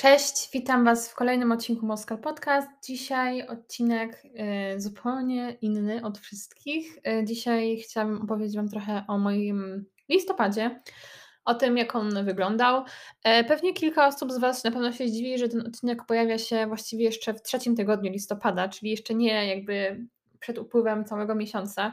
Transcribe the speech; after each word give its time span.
Cześć, 0.00 0.50
witam 0.52 0.84
Was 0.84 1.10
w 1.10 1.14
kolejnym 1.14 1.52
odcinku 1.52 1.86
Moskal 1.86 2.18
Podcast. 2.18 2.68
Dzisiaj 2.84 3.46
odcinek 3.46 4.22
y, 4.24 4.80
zupełnie 4.80 5.56
inny 5.60 6.04
od 6.04 6.18
wszystkich. 6.18 6.98
Y, 6.98 7.24
dzisiaj 7.24 7.76
chciałabym 7.76 8.22
opowiedzieć 8.22 8.56
Wam 8.56 8.68
trochę 8.68 9.04
o 9.08 9.18
moim 9.18 9.84
listopadzie, 10.08 10.80
o 11.44 11.54
tym, 11.54 11.76
jak 11.76 11.96
on 11.96 12.24
wyglądał. 12.24 12.84
Y, 13.40 13.44
pewnie 13.44 13.74
kilka 13.74 14.06
osób 14.06 14.32
z 14.32 14.38
Was 14.38 14.64
na 14.64 14.70
pewno 14.70 14.92
się 14.92 15.08
zdziwi, 15.08 15.38
że 15.38 15.48
ten 15.48 15.66
odcinek 15.66 16.06
pojawia 16.06 16.38
się 16.38 16.66
właściwie 16.66 17.04
jeszcze 17.04 17.34
w 17.34 17.42
trzecim 17.42 17.76
tygodniu 17.76 18.12
listopada, 18.12 18.68
czyli 18.68 18.90
jeszcze 18.90 19.14
nie 19.14 19.46
jakby 19.46 20.06
przed 20.38 20.58
upływem 20.58 21.04
całego 21.04 21.34
miesiąca, 21.34 21.92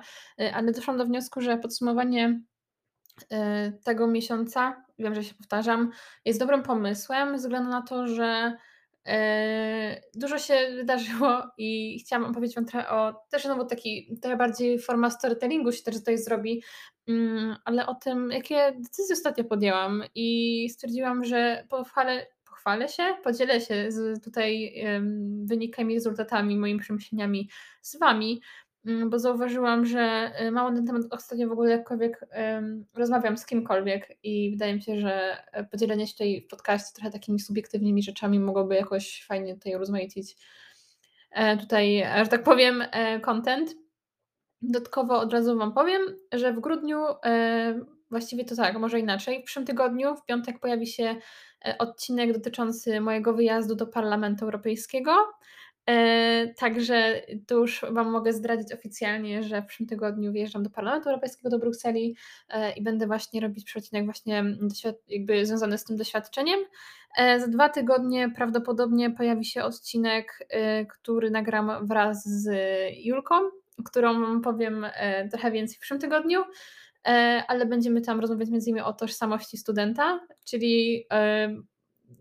ale 0.53 0.71
doszłam 0.71 0.97
do 0.97 1.05
wniosku, 1.05 1.41
że 1.41 1.57
podsumowanie 1.57 2.41
tego 3.83 4.07
miesiąca, 4.07 4.83
wiem, 4.99 5.15
że 5.15 5.23
się 5.23 5.35
powtarzam, 5.35 5.91
jest 6.25 6.39
dobrym 6.39 6.63
pomysłem, 6.63 7.37
ze 7.37 7.47
względu 7.47 7.69
na 7.69 7.81
to, 7.81 8.07
że 8.07 8.57
dużo 10.15 10.37
się 10.37 10.53
wydarzyło 10.75 11.43
i 11.57 11.99
chciałam 11.99 12.25
opowiedzieć 12.31 12.55
Wam 12.55 12.65
trochę 12.65 12.89
o, 12.89 13.13
też 13.29 13.43
znowu 13.43 13.65
taki, 13.65 14.17
trochę 14.21 14.37
bardziej 14.37 14.79
forma 14.79 15.09
storytellingu 15.09 15.71
się 15.71 15.83
też 15.83 15.95
tutaj 15.95 16.17
zrobi, 16.17 16.63
mm, 17.07 17.55
ale 17.65 17.87
o 17.87 17.95
tym, 17.95 18.31
jakie 18.31 18.73
decyzje 18.79 19.13
ostatnio 19.13 19.43
podjęłam 19.43 20.03
i 20.15 20.69
stwierdziłam, 20.69 21.23
że 21.23 21.63
pochwalę, 21.69 22.27
pochwalę 22.49 22.89
się, 22.89 23.03
podzielę 23.23 23.61
się 23.61 23.91
z 23.91 24.23
tutaj 24.23 24.73
wynikami, 25.43 25.95
rezultatami, 25.95 26.57
moimi 26.57 26.79
przemyśleniami 26.79 27.49
z 27.81 27.99
Wami, 27.99 28.41
bo 29.09 29.19
zauważyłam, 29.19 29.85
że 29.85 30.31
y, 30.41 30.51
mało 30.51 30.69
na 30.69 30.75
ten 30.75 30.85
temat 30.87 31.01
ostatnio 31.11 31.47
w 31.47 31.51
ogóle 31.51 31.71
jakkolwiek 31.71 32.25
um, 32.37 32.85
rozmawiam 32.93 33.37
z 33.37 33.45
kimkolwiek 33.45 34.17
i 34.23 34.51
wydaje 34.51 34.75
mi 34.75 34.81
się, 34.81 34.99
że 34.99 35.37
e, 35.51 35.63
podzielenie 35.63 36.07
się 36.07 36.13
tutaj 36.13 36.41
w 36.41 36.47
podcaście 36.47 36.93
trochę 36.93 37.11
takimi 37.11 37.39
subiektywnymi 37.39 38.03
rzeczami 38.03 38.39
mogłoby 38.39 38.75
jakoś 38.75 39.25
fajnie 39.27 39.53
tutaj 39.53 39.75
urozmaicić 39.75 40.35
e, 41.31 41.57
tutaj, 41.57 42.05
że 42.23 42.27
tak 42.27 42.43
powiem, 42.43 42.83
e, 42.91 43.19
content. 43.19 43.75
Dodatkowo 44.61 45.19
od 45.19 45.33
razu 45.33 45.57
Wam 45.57 45.73
powiem, 45.73 46.01
że 46.31 46.53
w 46.53 46.59
grudniu, 46.59 47.05
e, 47.25 47.79
właściwie 48.09 48.45
to 48.45 48.55
tak, 48.55 48.79
może 48.79 48.99
inaczej, 48.99 49.41
w 49.41 49.43
przyszłym 49.43 49.65
tygodniu, 49.65 50.15
w 50.15 50.25
piątek 50.25 50.59
pojawi 50.59 50.87
się 50.87 51.15
e, 51.65 51.77
odcinek 51.77 52.33
dotyczący 52.33 53.01
mojego 53.01 53.33
wyjazdu 53.33 53.75
do 53.75 53.87
Parlamentu 53.87 54.45
Europejskiego. 54.45 55.11
E, 55.89 56.53
także 56.53 57.21
to 57.47 57.55
już 57.55 57.85
Wam 57.91 58.11
mogę 58.11 58.33
zdradzić 58.33 58.73
oficjalnie, 58.73 59.43
że 59.43 59.61
w 59.61 59.65
przyszłym 59.65 59.89
tygodniu 59.89 60.31
wjeżdżam 60.31 60.63
do 60.63 60.69
Parlamentu 60.69 61.09
Europejskiego, 61.09 61.49
do 61.49 61.59
Brukseli 61.59 62.15
e, 62.49 62.71
i 62.71 62.83
będę 62.83 63.07
właśnie 63.07 63.41
robić 63.41 63.65
przecinek 63.65 64.05
właśnie 64.05 64.43
jakby 65.07 65.45
związany 65.45 65.77
z 65.77 65.83
tym 65.83 65.97
doświadczeniem. 65.97 66.59
E, 67.17 67.39
za 67.39 67.47
dwa 67.47 67.69
tygodnie 67.69 68.29
prawdopodobnie 68.35 69.11
pojawi 69.11 69.45
się 69.45 69.63
odcinek, 69.63 70.47
który 70.89 71.31
nagram 71.31 71.87
wraz 71.87 72.25
z 72.25 72.49
Julką, 73.03 73.35
którą 73.85 74.41
powiem 74.41 74.85
trochę 75.31 75.51
więcej 75.51 75.75
w 75.75 75.79
przyszłym 75.79 75.99
tygodniu 75.99 76.43
ale 77.47 77.65
będziemy 77.65 78.01
tam 78.01 78.19
rozmawiać 78.19 78.49
między 78.49 78.69
innymi 78.69 78.85
o 78.85 78.93
tożsamości 78.93 79.57
studenta, 79.57 80.19
czyli 80.45 81.05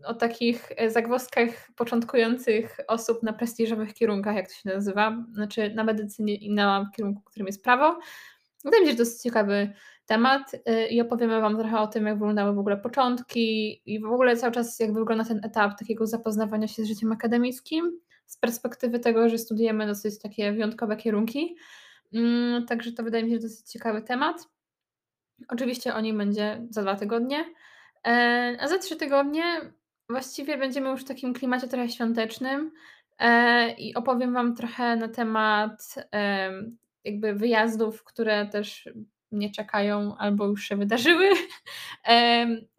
o 0.05 0.13
takich 0.13 0.69
e, 0.77 0.89
zagwozdkach 0.89 1.49
początkujących 1.75 2.77
osób 2.87 3.23
na 3.23 3.33
prestiżowych 3.33 3.93
kierunkach, 3.93 4.35
jak 4.35 4.47
to 4.47 4.53
się 4.53 4.69
nazywa, 4.69 5.25
znaczy 5.33 5.73
na 5.75 5.83
medycynie 5.83 6.35
i 6.35 6.51
na 6.51 6.89
kierunku, 6.95 7.21
którym 7.25 7.47
jest 7.47 7.63
prawo. 7.63 7.99
Wydaje 8.65 8.83
mi 8.83 8.89
się, 8.89 8.97
że 8.97 8.99
jest 8.99 9.23
ciekawy 9.23 9.73
temat 10.05 10.51
e, 10.65 10.87
i 10.87 11.01
opowiemy 11.01 11.41
Wam 11.41 11.57
trochę 11.57 11.79
o 11.79 11.87
tym, 11.87 12.05
jak 12.05 12.15
wyglądały 12.15 12.55
w 12.55 12.59
ogóle 12.59 12.77
początki 12.77 13.81
i 13.85 13.99
w 13.99 14.05
ogóle 14.05 14.37
cały 14.37 14.53
czas 14.53 14.79
jak 14.79 14.93
wygląda 14.93 15.23
ten 15.25 15.39
etap 15.43 15.79
takiego 15.79 16.07
zapoznawania 16.07 16.67
się 16.67 16.83
z 16.83 16.87
życiem 16.87 17.11
akademickim 17.11 17.99
z 18.25 18.37
perspektywy 18.37 18.99
tego, 18.99 19.29
że 19.29 19.37
studujemy 19.37 19.87
dosyć 19.87 20.19
takie 20.19 20.51
wyjątkowe 20.51 20.97
kierunki. 20.97 21.55
Mm, 22.13 22.65
także 22.65 22.91
to 22.91 23.03
wydaje 23.03 23.23
mi 23.23 23.31
się, 23.31 23.39
dosyć 23.39 23.71
ciekawy 23.71 24.01
temat. 24.01 24.47
Oczywiście 25.47 25.93
o 25.93 26.01
nim 26.01 26.17
będzie 26.17 26.67
za 26.69 26.81
dwa 26.81 26.95
tygodnie. 26.95 27.45
E, 28.07 28.57
a 28.59 28.67
za 28.67 28.77
trzy 28.77 28.95
tygodnie 28.95 29.43
właściwie 30.09 30.57
będziemy 30.57 30.89
już 30.89 31.01
w 31.01 31.07
takim 31.07 31.33
klimacie 31.33 31.67
trochę 31.67 31.89
świątecznym 31.89 32.71
e, 33.19 33.71
i 33.71 33.95
opowiem 33.95 34.33
Wam 34.33 34.55
trochę 34.55 34.95
na 34.95 35.07
temat 35.07 35.95
jakby 37.03 37.33
wyjazdów, 37.33 38.03
które 38.03 38.45
też 38.45 38.89
mnie 39.31 39.51
czekają 39.51 40.17
albo 40.17 40.45
już 40.45 40.63
się 40.63 40.75
wydarzyły. 40.75 41.29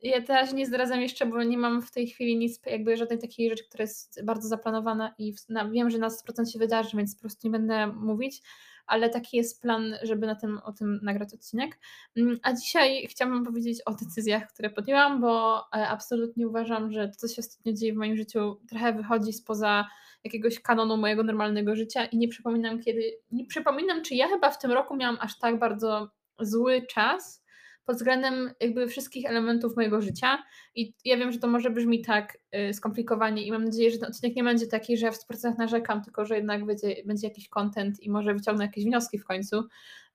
Ja 0.03 0.22
teraz 0.27 0.53
nie 0.53 0.66
zdradzam 0.66 1.00
jeszcze, 1.00 1.27
bo 1.27 1.43
nie 1.43 1.59
mam 1.59 1.83
w 1.83 1.91
tej 1.91 2.06
chwili 2.06 2.37
nic, 2.37 2.60
jakby 2.66 2.97
żadnej 2.97 3.19
takiej 3.19 3.50
rzeczy, 3.50 3.65
która 3.69 3.83
jest 3.83 4.25
bardzo 4.25 4.49
zaplanowana 4.49 5.15
i 5.19 5.34
wiem, 5.71 5.91
że 5.91 5.99
na 5.99 6.09
100% 6.09 6.53
się 6.53 6.59
wydarzy, 6.59 6.97
więc 6.97 7.15
po 7.15 7.21
prostu 7.21 7.49
nie 7.49 7.53
będę 7.53 7.87
mówić 7.87 8.43
ale 8.88 9.10
taki 9.10 9.37
jest 9.37 9.62
plan, 9.62 9.94
żeby 10.03 10.26
na 10.26 10.34
tym, 10.34 10.59
o 10.65 10.72
tym 10.72 11.00
nagrać 11.03 11.34
odcinek. 11.34 11.78
Mm, 12.16 12.38
a 12.43 12.53
dzisiaj 12.53 13.06
chciałabym 13.10 13.44
powiedzieć 13.44 13.82
o 13.87 13.94
decyzjach, 13.94 14.53
które 14.53 14.71
podjęłam, 14.71 15.21
bo 15.21 15.59
e, 15.59 15.88
absolutnie 15.88 16.49
uważam, 16.49 16.93
że 16.93 17.09
to, 17.09 17.15
co 17.15 17.28
się 17.28 17.41
ostatnio 17.41 17.72
dzieje 17.72 17.93
w 17.93 17.97
moim 17.97 18.16
życiu, 18.16 18.60
trochę 18.69 18.93
wychodzi 18.93 19.32
spoza 19.32 19.88
jakiegoś 20.25 20.60
kanonu 20.60 20.97
mojego 20.97 21.22
normalnego 21.22 21.77
życia 21.77 22.04
i 22.04 22.19
nie 22.19 22.28
przypominam 22.28 22.81
kiedy, 22.81 23.03
nie 23.31 23.47
przypominam, 23.47 24.03
czy 24.03 24.15
ja 24.15 24.28
chyba 24.28 24.50
w 24.50 24.59
tym 24.59 24.72
roku 24.72 24.97
miałam 24.97 25.19
aż 25.21 25.38
tak 25.38 25.59
bardzo 25.59 26.10
zły 26.41 26.87
czas, 26.87 27.44
pod 27.88 27.97
względem 27.97 28.50
jakby 28.60 28.88
wszystkich 28.88 29.26
elementów 29.26 29.76
mojego 29.76 30.00
życia. 30.00 30.38
I 30.75 30.94
ja 31.04 31.16
wiem, 31.16 31.32
że 31.32 31.38
to 31.38 31.49
może 31.49 31.71
brzmi 31.71 32.03
tak 32.04 32.38
y, 32.71 32.75
skomplikowanie 32.75 33.47
i 33.47 33.53
mam 33.53 33.65
nadzieję, 33.65 33.91
że 33.91 33.99
ten 33.99 34.09
odcinek 34.09 34.37
nie 34.37 34.44
będzie 34.44 34.66
taki, 34.66 34.97
że 34.97 35.06
ja 35.06 35.12
w 35.12 35.19
100% 35.19 35.59
narzekam, 35.59 36.04
tylko 36.04 36.25
że 36.25 36.37
jednak 36.37 36.66
będzie, 36.66 36.97
będzie 37.06 37.28
jakiś 37.28 37.48
content 37.48 38.00
i 38.00 38.10
może 38.10 38.34
wyciągnę 38.34 38.65
jakieś 38.65 38.84
wnioski 38.84 39.19
w 39.19 39.25
końcu. 39.25 39.62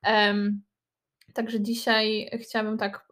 Um, 0.08 0.62
także 1.34 1.62
dzisiaj 1.62 2.30
chciałabym 2.42 2.78
tak 2.78 3.08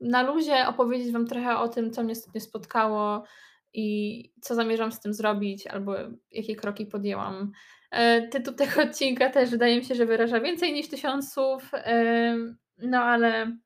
na 0.00 0.22
luzie 0.22 0.66
opowiedzieć 0.66 1.12
Wam 1.12 1.26
trochę 1.26 1.58
o 1.58 1.68
tym, 1.68 1.90
co 1.90 2.02
mnie 2.02 2.12
ostatnio 2.12 2.40
spotkało 2.40 3.24
i 3.74 4.32
co 4.40 4.54
zamierzam 4.54 4.92
z 4.92 5.00
tym 5.00 5.14
zrobić, 5.14 5.66
albo 5.66 5.94
jakie 6.30 6.56
kroki 6.56 6.86
podjęłam. 6.86 7.52
E, 7.90 8.28
tytuł 8.28 8.54
tego 8.54 8.82
odcinka 8.82 9.30
też 9.30 9.50
wydaje 9.50 9.76
mi 9.76 9.84
się, 9.84 9.94
że 9.94 10.06
wyraża 10.06 10.40
więcej 10.40 10.72
niż 10.72 10.88
tysiąc 10.88 11.32
słów. 11.32 11.70
No 12.82 12.98
ale 12.98 13.56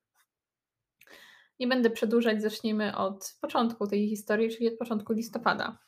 nie 1.61 1.67
będę 1.67 1.91
przedłużać, 1.91 2.43
zacznijmy 2.43 2.97
od 2.97 3.37
początku 3.41 3.87
tej 3.87 4.09
historii, 4.09 4.51
czyli 4.51 4.69
od 4.69 4.79
początku 4.79 5.13
listopada. 5.13 5.79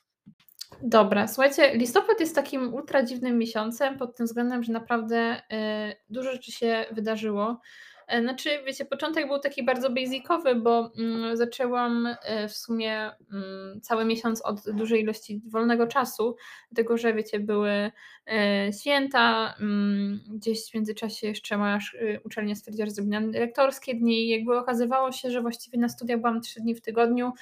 Dobra, 0.83 1.29
słuchajcie, 1.29 1.77
listopad 1.77 2.21
jest 2.21 2.35
takim 2.35 2.75
ultra 2.75 3.03
dziwnym 3.03 3.39
miesiącem 3.39 3.99
pod 3.99 4.17
tym 4.17 4.27
względem, 4.27 4.63
że 4.63 4.73
naprawdę 4.73 5.37
y, 5.37 5.97
dużo 6.11 6.33
rzeczy 6.33 6.53
się 6.53 6.87
wydarzyło. 6.93 7.61
E, 8.09 8.23
znaczy, 8.23 8.51
wiecie, 8.67 8.85
początek 8.85 9.27
był 9.27 9.39
taki 9.39 9.65
bardzo 9.65 9.91
basicowy, 9.91 10.55
bo 10.55 10.93
mm, 10.99 11.37
zaczęłam 11.37 12.07
e, 12.23 12.49
w 12.49 12.57
sumie 12.57 13.11
mm, 13.33 13.81
cały 13.81 14.05
miesiąc 14.05 14.43
od 14.43 14.71
dużej 14.71 15.03
ilości 15.03 15.43
wolnego 15.47 15.87
czasu, 15.87 16.37
dlatego 16.73 16.97
że 16.97 17.15
wiecie, 17.15 17.41
były 17.41 17.91
e, 18.27 18.71
święta, 18.81 19.55
mm, 19.61 20.21
gdzieś 20.31 20.71
w 20.71 20.75
międzyczasie 20.75 21.27
jeszcze 21.27 21.59
moja 21.59 21.79
uczelnia 22.25 22.55
stwierdziła, 22.55 22.87
że 22.87 22.93
zrobi 22.93 23.11
nam 23.11 23.31
rektorskie 23.31 23.95
dni 23.95 24.27
i 24.27 24.29
jakby 24.29 24.59
okazywało 24.59 25.13
się, 25.13 25.31
że 25.31 25.43
właściwie 25.43 25.79
na 25.79 25.89
studiach 25.89 26.21
byłam 26.21 26.41
trzy 26.41 26.61
dni 26.61 26.75
w 26.75 26.81
tygodniu, 26.81 27.33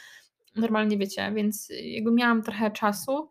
normalnie 0.57 0.99
wiecie, 0.99 1.33
więc 1.35 1.73
jakby 1.83 2.13
miałam 2.13 2.43
trochę 2.43 2.71
czasu. 2.71 3.31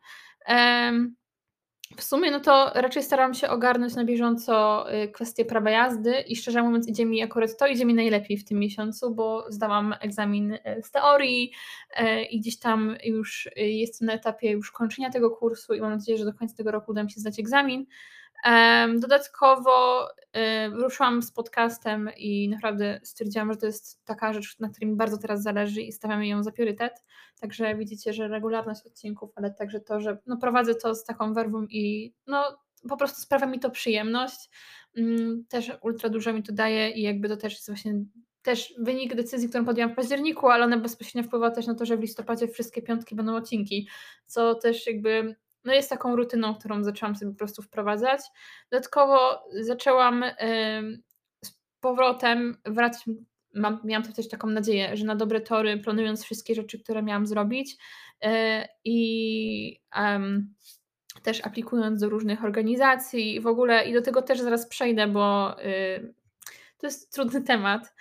W 1.98 2.04
sumie 2.04 2.32
no 2.32 2.40
to 2.40 2.72
raczej 2.76 3.04
staram 3.04 3.34
się 3.34 3.50
ogarnąć 3.50 3.96
na 3.96 4.06
bieżąco 4.06 4.86
y, 4.94 5.08
kwestie 5.08 5.46
prawa 5.46 5.70
jazdy 5.70 6.20
i 6.20 6.36
szczerze 6.36 6.64
mówiąc 6.64 6.88
idzie 6.88 7.06
mi 7.06 7.24
akurat 7.24 7.58
to 7.58 7.68
idzie 7.68 7.86
mi 7.86 7.94
najlepiej 7.94 8.38
w 8.38 8.46
tym 8.46 8.60
miesiącu, 8.60 9.16
bo 9.16 9.46
zdałam 9.50 9.96
egzamin 10.02 10.52
y, 10.52 10.60
z 10.84 10.92
teorii 10.92 11.52
y, 12.00 12.24
i 12.24 12.40
gdzieś 12.40 12.60
tam 12.60 12.96
już 13.04 13.50
jestem 13.56 14.06
na 14.06 14.14
etapie 14.14 14.52
już 14.52 14.72
kończenia 14.72 15.10
tego 15.10 15.32
kursu 15.32 15.74
i 15.74 15.82
mam 15.82 15.92
nadzieję, 15.92 16.18
że 16.18 16.26
do 16.26 16.34
końca 16.34 16.56
tego 16.56 16.72
roku 16.72 16.92
uda 16.92 17.04
mi 17.04 17.12
się 17.12 17.20
zdać 17.20 17.40
egzamin. 17.40 17.86
Dodatkowo 19.00 20.08
ruszyłam 20.72 21.22
z 21.22 21.32
podcastem 21.32 22.10
i 22.18 22.50
naprawdę 22.50 23.00
stwierdziłam, 23.04 23.54
że 23.54 23.58
to 23.58 23.66
jest 23.66 24.06
taka 24.06 24.34
rzecz, 24.34 24.60
na 24.60 24.70
której 24.70 24.90
mi 24.90 24.96
bardzo 24.96 25.18
teraz 25.18 25.44
zależy 25.44 25.82
i 25.82 25.92
stawiamy 25.92 26.28
ją 26.28 26.44
za 26.44 26.52
priorytet. 26.52 27.04
Także 27.40 27.76
widzicie, 27.76 28.14
że 28.14 28.28
regularność 28.28 28.86
odcinków, 28.86 29.30
ale 29.36 29.54
także 29.54 29.80
to, 29.80 30.00
że 30.00 30.18
no 30.26 30.38
prowadzę 30.38 30.76
to 30.76 30.96
z 30.96 31.04
taką 31.04 31.34
werwą 31.34 31.66
i 31.70 32.14
no 32.28 32.58
po 32.90 32.98
prostu 32.98 33.22
sprawia 33.22 33.46
mi 33.46 33.60
to 33.60 33.70
przyjemność. 33.70 34.50
Mm, 34.98 35.46
też 35.50 35.72
ultra 35.82 36.10
dużo 36.10 36.34
mi 36.34 36.44
to 36.44 36.54
daje 36.54 36.90
i 36.90 37.02
jakby 37.02 37.30
to 37.30 37.38
też 37.38 37.54
jest 37.54 37.68
właśnie 37.68 37.94
też 38.42 38.74
wynik 38.78 39.16
decyzji, 39.16 39.50
którą 39.50 39.66
podjęłam 39.66 39.94
w 39.94 39.96
październiku, 39.96 40.48
ale 40.48 40.66
ona 40.66 40.78
bezpośrednio 40.78 41.28
wpływa 41.28 41.52
też 41.52 41.68
na 41.68 41.76
to, 41.76 41.86
że 41.86 41.98
w 41.98 42.02
listopadzie 42.02 42.48
wszystkie 42.48 42.82
piątki 42.82 43.16
będą 43.16 43.36
odcinki, 43.36 43.88
co 44.26 44.56
też 44.56 44.88
jakby 44.88 45.36
no 45.66 45.74
jest 45.74 45.90
taką 45.90 46.16
rutyną, 46.16 46.56
którą 46.56 46.84
zaczęłam 46.84 47.16
sobie 47.16 47.32
po 47.32 47.38
prostu 47.38 47.62
wprowadzać. 47.62 48.22
Dodatkowo 48.72 49.44
zaczęłam 49.62 50.26
z 51.46 51.52
powrotem 51.80 52.58
wracać 52.66 53.04
mam 53.56 53.80
miałam 53.84 54.14
też 54.14 54.30
taką 54.30 54.48
nadzieję, 54.48 54.98
że 54.98 55.06
na 55.06 55.16
dobre 55.16 55.42
tory, 55.42 55.78
planując 55.78 56.24
wszystkie 56.24 56.56
rzeczy, 56.56 56.80
które 56.80 57.04
miałam 57.04 57.28
zrobić, 57.28 57.78
yy, 58.22 58.30
i, 58.84 59.80
um, 59.98 60.54
też 61.24 61.46
aplikując 61.46 62.02
do 62.02 62.10
różnych 62.10 62.44
organizacji 62.44 63.42
w 63.42 63.48
ogóle 63.48 63.90
i 63.90 63.94
do 63.94 64.02
tego 64.02 64.22
też 64.22 64.40
zaraz 64.40 64.68
przejdę, 64.68 65.08
bo, 65.08 65.56
yy, 65.64 66.14
to 66.78 66.88
jest 66.88 67.14
trudny 67.14 67.42
temat, 67.42 67.94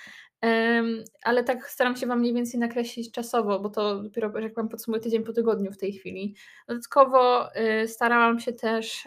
ale 1.23 1.45
tak 1.45 1.71
staram 1.71 1.97
się 1.97 2.07
Wam 2.07 2.21
mniej 2.21 2.35
więcej 2.35 2.61
nakreślić 2.61 3.13
czasowo, 3.13 3.61
bo 3.61 3.69
to 3.69 4.03
dopiero, 4.03 4.39
jak 4.39 4.55
Wam 4.55 4.69
podsumuję 4.69 5.03
tydzień 5.03 5.25
po 5.25 5.33
tygodniu 5.33 5.73
w 5.73 5.79
tej 5.79 5.93
chwili. 5.93 6.37
Dodatkowo 6.69 7.51
y, 7.57 7.89
starałam 7.89 8.41
się 8.41 8.53
też 8.53 9.05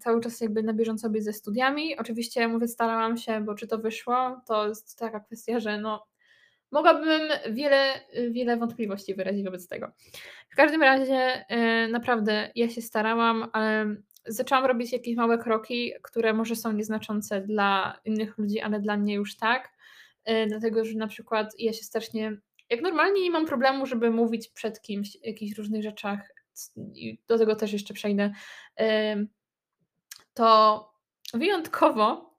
cały 0.00 0.20
czas 0.20 0.40
jakby 0.40 0.62
na 0.62 0.72
bieżąco 0.72 1.10
być 1.10 1.24
ze 1.24 1.32
studiami. 1.32 1.98
Oczywiście 1.98 2.48
mówię 2.48 2.68
starałam 2.68 3.16
się, 3.16 3.40
bo 3.40 3.54
czy 3.54 3.66
to 3.66 3.78
wyszło, 3.78 4.40
to 4.46 4.68
jest 4.68 4.98
taka 4.98 5.20
kwestia, 5.20 5.60
że 5.60 5.80
no 5.80 6.06
mogłabym 6.70 7.28
wiele, 7.50 8.00
wiele 8.30 8.56
wątpliwości 8.56 9.14
wyrazić 9.14 9.44
wobec 9.44 9.68
tego. 9.68 9.92
W 10.50 10.56
każdym 10.56 10.82
razie 10.82 11.44
y, 11.50 11.88
naprawdę 11.88 12.50
ja 12.54 12.68
się 12.68 12.82
starałam, 12.82 13.46
ale 13.52 13.96
zaczęłam 14.26 14.64
robić 14.64 14.92
jakieś 14.92 15.16
małe 15.16 15.38
kroki, 15.38 15.92
które 16.02 16.32
może 16.32 16.56
są 16.56 16.72
nieznaczące 16.72 17.40
dla 17.40 18.00
innych 18.04 18.38
ludzi, 18.38 18.60
ale 18.60 18.80
dla 18.80 18.96
mnie 18.96 19.14
już 19.14 19.36
tak. 19.36 19.75
E, 20.26 20.46
dlatego 20.46 20.84
że 20.84 20.98
na 20.98 21.06
przykład 21.06 21.54
ja 21.58 21.72
się 21.72 21.84
strasznie 21.84 22.36
jak 22.70 22.82
normalnie 22.82 23.22
nie 23.22 23.30
mam 23.30 23.46
problemu, 23.46 23.86
żeby 23.86 24.10
mówić 24.10 24.48
przed 24.48 24.80
kimś 24.80 25.16
o 25.16 25.20
jakichś 25.22 25.58
różnych 25.58 25.82
rzeczach 25.82 26.32
i 26.94 27.18
do 27.28 27.38
tego 27.38 27.56
też 27.56 27.72
jeszcze 27.72 27.94
przejdę, 27.94 28.32
to 30.34 30.92
wyjątkowo 31.34 32.34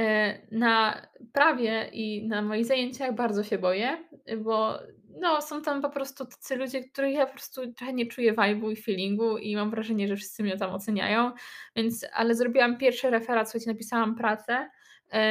e, 0.00 0.38
na 0.56 1.06
prawie 1.32 1.90
i 1.92 2.28
na 2.28 2.42
moich 2.42 2.66
zajęciach 2.66 3.14
bardzo 3.14 3.44
się 3.44 3.58
boję, 3.58 4.04
bo 4.38 4.78
no, 5.20 5.42
są 5.42 5.62
tam 5.62 5.82
po 5.82 5.90
prostu 5.90 6.26
tacy 6.26 6.56
ludzie, 6.56 6.84
których 6.84 7.14
ja 7.14 7.26
po 7.26 7.32
prostu 7.32 7.72
trochę 7.72 7.92
nie 7.92 8.06
czuję 8.06 8.34
vibe'u 8.34 8.72
i 8.72 8.76
feelingu 8.76 9.38
i 9.38 9.56
mam 9.56 9.70
wrażenie, 9.70 10.08
że 10.08 10.16
wszyscy 10.16 10.42
mnie 10.42 10.56
tam 10.56 10.74
oceniają, 10.74 11.32
więc 11.76 12.06
ale 12.12 12.34
zrobiłam 12.34 12.78
pierwszy 12.78 13.10
referat, 13.10 13.50
słuchajcie, 13.50 13.70
napisałam 13.70 14.14
pracę 14.14 14.68
E, 14.68 14.68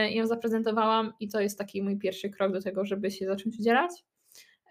ją 0.10 0.28
zaprezentowałam 0.28 1.14
i 1.20 1.30
to 1.30 1.42
jest 1.42 1.58
taki 1.58 1.84
mój 1.84 1.98
pierwszy 1.98 2.30
krok 2.30 2.54
do 2.54 2.62
tego, 2.62 2.86
żeby 2.86 3.12
się 3.12 3.26
zacząć 3.26 3.60
udzielać. 3.60 3.92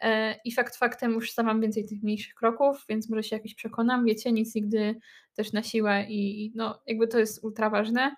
E, 0.01 0.35
I 0.45 0.53
fakt 0.53 0.77
faktem 0.77 1.13
już 1.13 1.33
sam 1.33 1.47
mam 1.47 1.61
więcej 1.61 1.85
tych 1.85 2.03
mniejszych 2.03 2.35
kroków, 2.35 2.85
więc 2.89 3.11
może 3.11 3.23
się 3.23 3.37
jakoś 3.37 3.55
przekonam. 3.55 4.05
Wiecie, 4.05 4.33
nic 4.33 4.55
nigdy 4.55 4.97
też 5.35 5.53
na 5.53 5.63
siłę 5.63 6.07
i 6.09 6.53
no 6.55 6.83
jakby 6.87 7.09
to 7.09 7.19
jest 7.19 7.45
ultra 7.45 7.71
ważne. 7.71 8.15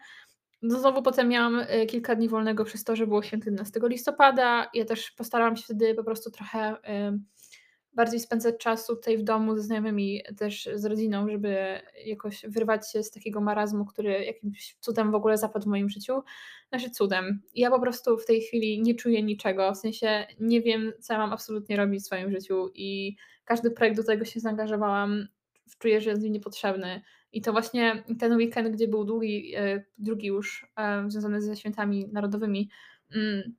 No 0.62 0.81
znowu 0.81 1.03
potem 1.03 1.29
miałam 1.29 1.62
e, 1.69 1.87
kilka 1.87 2.15
dni 2.15 2.29
wolnego 2.29 2.65
przez 2.65 2.85
to, 2.85 2.97
że 2.97 3.06
było 3.06 3.23
święty 3.23 3.50
11 3.50 3.81
listopada. 3.82 4.71
Ja 4.75 4.85
też 4.85 5.11
postarałam 5.11 5.56
się 5.56 5.62
wtedy 5.62 5.94
po 5.94 6.05
prostu 6.05 6.31
trochę 6.31 6.77
bardziej 7.96 8.20
spędzać 8.20 8.54
czasu 8.58 8.96
tutaj 8.96 9.19
w 9.19 9.22
domu 9.22 9.56
ze 9.56 9.62
znajomymi, 9.62 10.22
też 10.38 10.69
z 10.75 10.84
rodziną, 10.84 11.28
żeby 11.31 11.81
jakoś 12.04 12.44
wyrwać 12.48 12.93
się 12.93 13.02
z 13.02 13.10
takiego 13.10 13.40
marazmu, 13.40 13.84
który 13.84 14.25
jakimś 14.25 14.76
cudem 14.81 15.10
w 15.10 15.14
ogóle 15.14 15.38
zapadł 15.38 15.64
w 15.64 15.69
moim 15.69 15.88
życiu. 15.88 16.22
Znaczy 16.69 16.90
cudem. 16.90 17.43
Ja 17.54 17.70
po 17.70 17.81
prostu 17.81 18.19
w 18.19 18.26
tej 18.26 18.40
chwili 18.40 18.82
nie 18.82 18.94
czuję 18.94 19.22
niczego, 19.22 19.72
w 19.72 19.76
sensie 19.76 20.26
nie 20.40 20.62
wiem, 20.62 20.93
co 21.00 21.12
ja 21.12 21.19
mam 21.19 21.32
absolutnie 21.32 21.76
robić 21.76 22.02
w 22.02 22.06
swoim 22.06 22.31
życiu 22.31 22.70
i 22.75 23.16
każdy 23.44 23.70
projekt, 23.70 23.96
do 23.96 24.04
tego 24.04 24.25
się 24.25 24.40
zaangażowałam, 24.40 25.28
czuję, 25.78 26.00
że 26.00 26.10
jest 26.10 26.22
mi 26.22 26.31
niepotrzebny. 26.31 27.02
I 27.32 27.43
to 27.43 27.52
właśnie 27.52 28.04
ten 28.19 28.37
weekend, 28.37 28.69
gdzie 28.69 28.88
był 28.88 29.04
długi, 29.04 29.54
e, 29.56 29.84
drugi 29.98 30.26
już, 30.26 30.66
e, 30.76 31.04
związany 31.10 31.43
ze 31.43 31.56
świętami 31.56 32.08
narodowymi, 32.12 32.70
mm, 33.14 33.54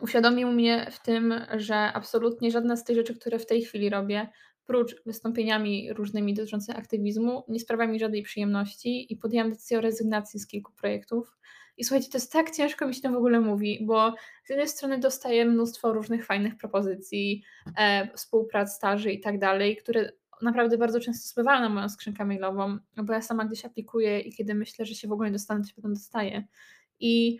uświadomił 0.00 0.52
mnie 0.52 0.86
w 0.90 1.02
tym, 1.02 1.34
że 1.56 1.76
absolutnie 1.76 2.50
żadna 2.50 2.76
z 2.76 2.84
tych 2.84 2.96
rzeczy, 2.96 3.14
które 3.14 3.38
w 3.38 3.46
tej 3.46 3.62
chwili 3.62 3.90
robię, 3.90 4.28
prócz 4.66 5.02
wystąpieniami 5.06 5.92
różnymi 5.92 6.34
dotyczącymi 6.34 6.78
aktywizmu, 6.78 7.44
nie 7.48 7.60
sprawia 7.60 7.86
mi 7.86 8.00
żadnej 8.00 8.22
przyjemności 8.22 9.12
i 9.12 9.16
podjęłam 9.16 9.50
decyzję 9.50 9.78
o 9.78 9.80
rezygnacji 9.80 10.40
z 10.40 10.46
kilku 10.46 10.72
projektów. 10.72 11.36
I 11.76 11.84
słuchajcie, 11.84 12.10
to 12.10 12.18
jest 12.18 12.32
tak 12.32 12.50
ciężko 12.50 12.86
mi 12.86 12.94
się 12.94 13.00
to 13.00 13.10
w 13.10 13.16
ogóle 13.16 13.40
mówi, 13.40 13.78
bo 13.82 14.14
z 14.44 14.50
jednej 14.50 14.68
strony 14.68 14.98
dostaję 14.98 15.44
mnóstwo 15.44 15.92
różnych 15.92 16.26
fajnych 16.26 16.56
propozycji, 16.56 17.42
e, 17.78 18.10
współprac, 18.14 18.72
staży 18.72 19.12
i 19.12 19.20
tak 19.20 19.38
dalej, 19.38 19.76
które 19.76 20.12
naprawdę 20.42 20.78
bardzo 20.78 21.00
często 21.00 21.28
spływają 21.28 21.60
na 21.60 21.68
moją 21.68 21.88
skrzynkę 21.88 22.24
mailową, 22.24 22.78
bo 22.96 23.12
ja 23.12 23.22
sama 23.22 23.44
gdzieś 23.44 23.64
aplikuję 23.64 24.20
i 24.20 24.32
kiedy 24.32 24.54
myślę, 24.54 24.84
że 24.84 24.94
się 24.94 25.08
w 25.08 25.12
ogóle 25.12 25.28
nie 25.28 25.32
dostanę, 25.32 25.62
to 25.62 25.68
się 25.68 25.74
potem 25.74 25.94
dostaję. 25.94 26.44
I 27.00 27.38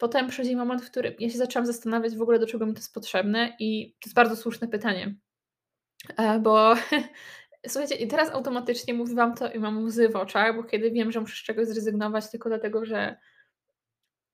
potem 0.00 0.28
przychodzi 0.28 0.56
moment, 0.56 0.82
w 0.82 0.90
którym 0.90 1.14
ja 1.18 1.30
się 1.30 1.38
zaczęłam 1.38 1.66
zastanawiać 1.66 2.16
w 2.16 2.22
ogóle, 2.22 2.38
do 2.38 2.46
czego 2.46 2.66
mi 2.66 2.72
to 2.72 2.78
jest 2.78 2.94
potrzebne 2.94 3.56
i 3.58 3.92
to 4.00 4.08
jest 4.08 4.14
bardzo 4.14 4.36
słuszne 4.36 4.68
pytanie, 4.68 5.14
e, 6.16 6.38
bo 6.38 6.74
słuchajcie, 7.68 7.94
i 7.94 8.08
teraz 8.08 8.30
automatycznie 8.30 8.94
mówię 8.94 9.14
Wam 9.14 9.34
to 9.34 9.52
i 9.52 9.58
mam 9.58 9.84
łzy 9.84 10.08
w 10.08 10.16
oczach, 10.16 10.56
bo 10.56 10.64
kiedy 10.64 10.90
wiem, 10.90 11.12
że 11.12 11.20
muszę 11.20 11.36
z 11.36 11.44
czegoś 11.44 11.66
zrezygnować 11.66 12.30
tylko 12.30 12.48
dlatego, 12.48 12.84
że 12.84 13.16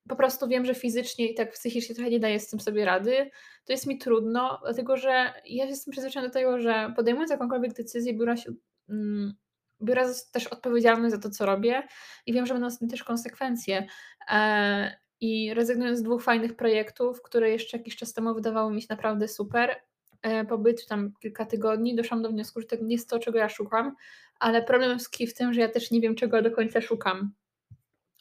po 0.09 0.17
prostu 0.17 0.49
wiem, 0.49 0.65
że 0.65 0.75
fizycznie 0.75 1.31
i 1.31 1.35
tak 1.35 1.53
psychicznie 1.53 1.95
trochę 1.95 2.11
nie 2.11 2.21
daję 2.21 2.41
z 2.41 2.49
tym 2.49 2.61
sobie 2.61 2.85
rady, 2.85 3.31
to 3.65 3.73
jest 3.73 3.87
mi 3.87 3.99
trudno, 3.99 4.61
dlatego 4.65 4.97
że 4.97 5.33
ja 5.47 5.65
jestem 5.65 5.93
przyzwyczajona 5.93 6.29
do 6.29 6.35
tego, 6.35 6.61
że 6.61 6.93
podejmując 6.97 7.31
jakąkolwiek 7.31 7.73
decyzję, 7.73 8.15
biura 8.15 8.37
się, 8.37 8.53
mm, 8.89 9.35
jest 9.81 10.33
też 10.33 10.47
odpowiedzialny 10.47 11.11
za 11.11 11.19
to, 11.19 11.31
co 11.31 11.47
robię 11.47 11.83
i 12.27 12.33
wiem, 12.33 12.47
że 12.47 12.55
będą 12.55 12.71
z 12.71 12.79
tym 12.79 12.89
też 12.89 13.05
konsekwencje. 13.05 13.87
E, 14.31 15.06
I 15.21 15.55
rezygnując 15.55 15.99
z 15.99 16.03
dwóch 16.03 16.23
fajnych 16.23 16.57
projektów, 16.57 17.23
które 17.23 17.51
jeszcze 17.51 17.77
jakiś 17.77 17.97
czas 17.97 18.13
temu 18.13 18.35
wydawały 18.35 18.73
mi 18.75 18.83
się 18.83 18.87
naprawdę 18.91 19.29
super, 19.29 19.77
e, 20.23 20.45
po 20.45 20.59
byciu 20.59 20.87
tam 20.87 21.13
kilka 21.21 21.47
tygodni 21.47 21.97
doszłam 21.97 22.23
do 22.23 22.29
wniosku, 22.29 22.61
że 22.61 22.67
to 22.67 22.77
nie 22.77 22.95
jest 22.95 23.11
to, 23.11 23.19
czego 23.19 23.39
ja 23.39 23.49
szukam, 23.49 23.95
ale 24.39 24.63
problem 24.63 24.99
tkwi 24.99 25.27
w 25.27 25.35
tym, 25.35 25.55
że 25.55 25.61
ja 25.61 25.69
też 25.69 25.91
nie 25.91 26.01
wiem, 26.01 26.15
czego 26.15 26.43
do 26.43 26.51
końca 26.51 26.81
szukam. 26.81 27.33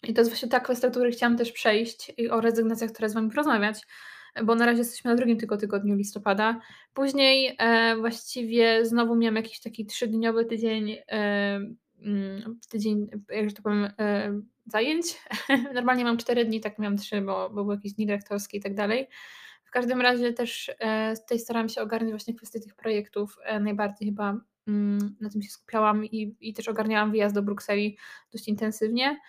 I 0.03 0.13
to 0.13 0.21
jest 0.21 0.31
właśnie 0.31 0.49
ta 0.49 0.59
kwestia, 0.59 0.87
o 0.87 0.91
której 0.91 1.11
chciałam 1.11 1.37
też 1.37 1.51
przejść 1.51 2.13
i 2.17 2.29
o 2.29 2.41
rezygnacjach, 2.41 2.91
które 2.91 3.09
z 3.09 3.13
Wami 3.13 3.29
porozmawiać, 3.29 3.81
bo 4.43 4.55
na 4.55 4.65
razie 4.65 4.79
jesteśmy 4.79 5.11
na 5.11 5.17
drugim 5.17 5.37
tylko 5.37 5.57
tygodniu 5.57 5.95
listopada. 5.95 6.59
Później 6.93 7.55
e, 7.59 7.95
właściwie 7.95 8.85
znowu 8.85 9.15
miałam 9.15 9.35
jakiś 9.35 9.59
taki 9.59 9.85
trzydniowy 9.85 10.45
tydzień, 10.45 10.97
e, 11.11 11.59
mm, 12.01 12.59
tydzień, 12.69 13.07
jak 13.29 13.53
to 13.53 13.61
powiem, 13.61 13.89
e, 13.99 14.41
zajęć. 14.65 15.05
Normalnie 15.73 16.03
mam 16.03 16.17
cztery 16.17 16.45
dni, 16.45 16.61
tak 16.61 16.79
miałam 16.79 16.97
trzy, 16.97 17.21
bo, 17.21 17.49
bo 17.49 17.63
były 17.63 17.75
jakieś 17.75 17.93
dni 17.93 18.05
rektorskie 18.07 18.57
i 18.57 18.61
tak 18.61 18.75
dalej. 18.75 19.07
W 19.63 19.71
każdym 19.71 20.01
razie 20.01 20.33
też 20.33 20.71
e, 20.79 21.15
tutaj 21.15 21.39
starałam 21.39 21.69
się 21.69 21.81
ogarnąć 21.81 22.11
właśnie 22.11 22.33
kwestię 22.33 22.59
tych 22.59 22.75
projektów. 22.75 23.37
E, 23.43 23.59
najbardziej 23.59 24.07
chyba 24.07 24.39
mm, 24.67 25.15
na 25.21 25.29
tym 25.29 25.41
się 25.41 25.49
skupiałam 25.49 26.05
i, 26.05 26.35
i 26.39 26.53
też 26.53 26.67
ogarniałam 26.67 27.11
wyjazd 27.11 27.35
do 27.35 27.41
Brukseli 27.41 27.97
dość 28.31 28.47
intensywnie. 28.47 29.19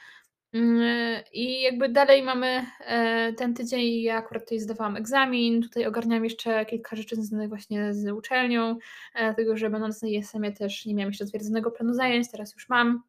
Mm, 0.53 1.23
I 1.33 1.63
jakby 1.63 1.89
dalej 1.89 2.23
mamy 2.23 2.67
e, 2.81 3.33
ten 3.33 3.55
tydzień, 3.55 4.03
ja 4.03 4.17
akurat 4.17 4.43
tutaj 4.43 4.61
zdawałam 4.61 4.97
egzamin, 4.97 5.63
tutaj 5.63 5.87
ogarniałam 5.87 6.25
jeszcze 6.25 6.67
kilka 6.67 6.97
rzeczy 6.97 7.17
związanych 7.17 7.49
właśnie 7.49 7.95
z 7.95 8.11
uczelnią, 8.11 8.71
e, 9.15 9.25
dlatego 9.25 9.57
że 9.57 9.71
będąc 9.71 10.03
na 10.03 10.09
ISM-ie 10.09 10.53
też 10.53 10.87
nie 10.87 10.95
miałam 10.95 11.11
jeszcze 11.11 11.25
zatwierdzonego 11.25 11.71
planu 11.71 11.95
zajęć, 11.95 12.31
teraz 12.31 12.55
już 12.55 12.69
mam. 12.69 13.03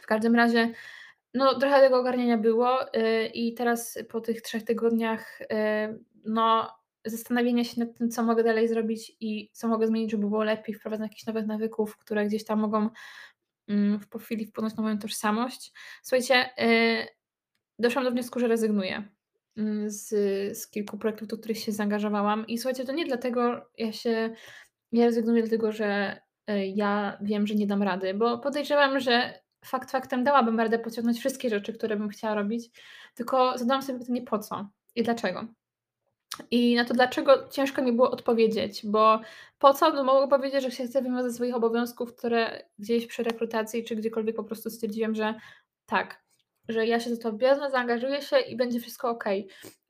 W 0.00 0.06
każdym 0.06 0.34
razie, 0.34 0.72
no 1.34 1.58
trochę 1.58 1.80
tego 1.80 2.00
ogarniania 2.00 2.38
było 2.38 2.92
e, 2.92 3.26
i 3.26 3.54
teraz 3.54 3.98
po 4.08 4.20
tych 4.20 4.42
trzech 4.42 4.64
tygodniach, 4.64 5.38
no 6.24 6.70
zastanawiania 7.04 7.64
się 7.64 7.80
nad 7.80 7.98
tym, 7.98 8.10
co 8.10 8.22
mogę 8.22 8.44
dalej 8.44 8.68
zrobić 8.68 9.16
i 9.20 9.50
co 9.52 9.68
mogę 9.68 9.86
zmienić, 9.86 10.10
żeby 10.10 10.28
było 10.28 10.44
lepiej, 10.44 10.74
wprowadzać 10.74 11.10
jakichś 11.10 11.26
nowych 11.26 11.46
nawyków, 11.46 11.96
które 11.96 12.26
gdzieś 12.26 12.44
tam 12.44 12.60
mogą 12.60 12.88
po 14.10 14.18
chwili 14.18 14.46
wpłynąć 14.46 14.76
na 14.76 14.82
moją 14.82 14.98
tożsamość. 14.98 15.72
Słuchajcie, 16.02 16.50
yy, 16.58 17.06
doszłam 17.78 18.04
do 18.04 18.10
wniosku, 18.10 18.40
że 18.40 18.48
rezygnuję 18.48 19.08
mm, 19.56 19.90
z, 19.90 20.08
z 20.58 20.70
kilku 20.70 20.98
projektów, 20.98 21.28
do 21.28 21.38
których 21.38 21.58
się 21.58 21.72
zaangażowałam. 21.72 22.46
I 22.46 22.58
słuchajcie, 22.58 22.84
to 22.84 22.92
nie 22.92 23.04
dlatego 23.04 23.70
ja 23.78 23.92
się 23.92 24.34
ja 24.92 25.04
rezygnuję, 25.04 25.42
dlatego 25.42 25.72
że 25.72 26.20
yy, 26.48 26.66
ja 26.66 27.18
wiem, 27.22 27.46
że 27.46 27.54
nie 27.54 27.66
dam 27.66 27.82
rady, 27.82 28.14
bo 28.14 28.38
podejrzewam, 28.38 29.00
że 29.00 29.44
fakt 29.64 29.90
faktem 29.90 30.24
dałabym 30.24 30.60
radę 30.60 30.78
pociągnąć 30.78 31.18
wszystkie 31.18 31.50
rzeczy, 31.50 31.72
które 31.72 31.96
bym 31.96 32.08
chciała 32.08 32.34
robić, 32.34 32.70
tylko 33.14 33.58
zadałam 33.58 33.82
sobie 33.82 33.98
pytanie 33.98 34.22
po 34.22 34.38
co 34.38 34.68
i 34.94 35.02
dlaczego. 35.02 35.46
I 36.50 36.74
na 36.76 36.84
to, 36.84 36.94
dlaczego 36.94 37.48
ciężko 37.48 37.82
mi 37.82 37.92
było 37.92 38.10
odpowiedzieć, 38.10 38.86
bo 38.86 39.20
po 39.58 39.74
co? 39.74 39.92
No 39.92 40.04
mogę 40.04 40.28
powiedzieć, 40.28 40.62
że 40.62 40.70
się 40.70 40.86
chcę 40.86 41.02
wywiązać 41.02 41.24
ze 41.24 41.32
swoich 41.32 41.54
obowiązków, 41.54 42.14
które 42.14 42.64
gdzieś 42.78 43.06
przy 43.06 43.22
rekrutacji 43.22 43.84
czy 43.84 43.96
gdziekolwiek 43.96 44.36
po 44.36 44.44
prostu 44.44 44.70
stwierdziłam, 44.70 45.14
że 45.14 45.34
tak, 45.86 46.24
że 46.68 46.86
ja 46.86 47.00
się 47.00 47.14
za 47.14 47.22
to 47.22 47.32
biorę, 47.32 47.70
zaangażuję 47.70 48.22
się 48.22 48.40
i 48.40 48.56
będzie 48.56 48.80
wszystko 48.80 49.10
ok. 49.10 49.24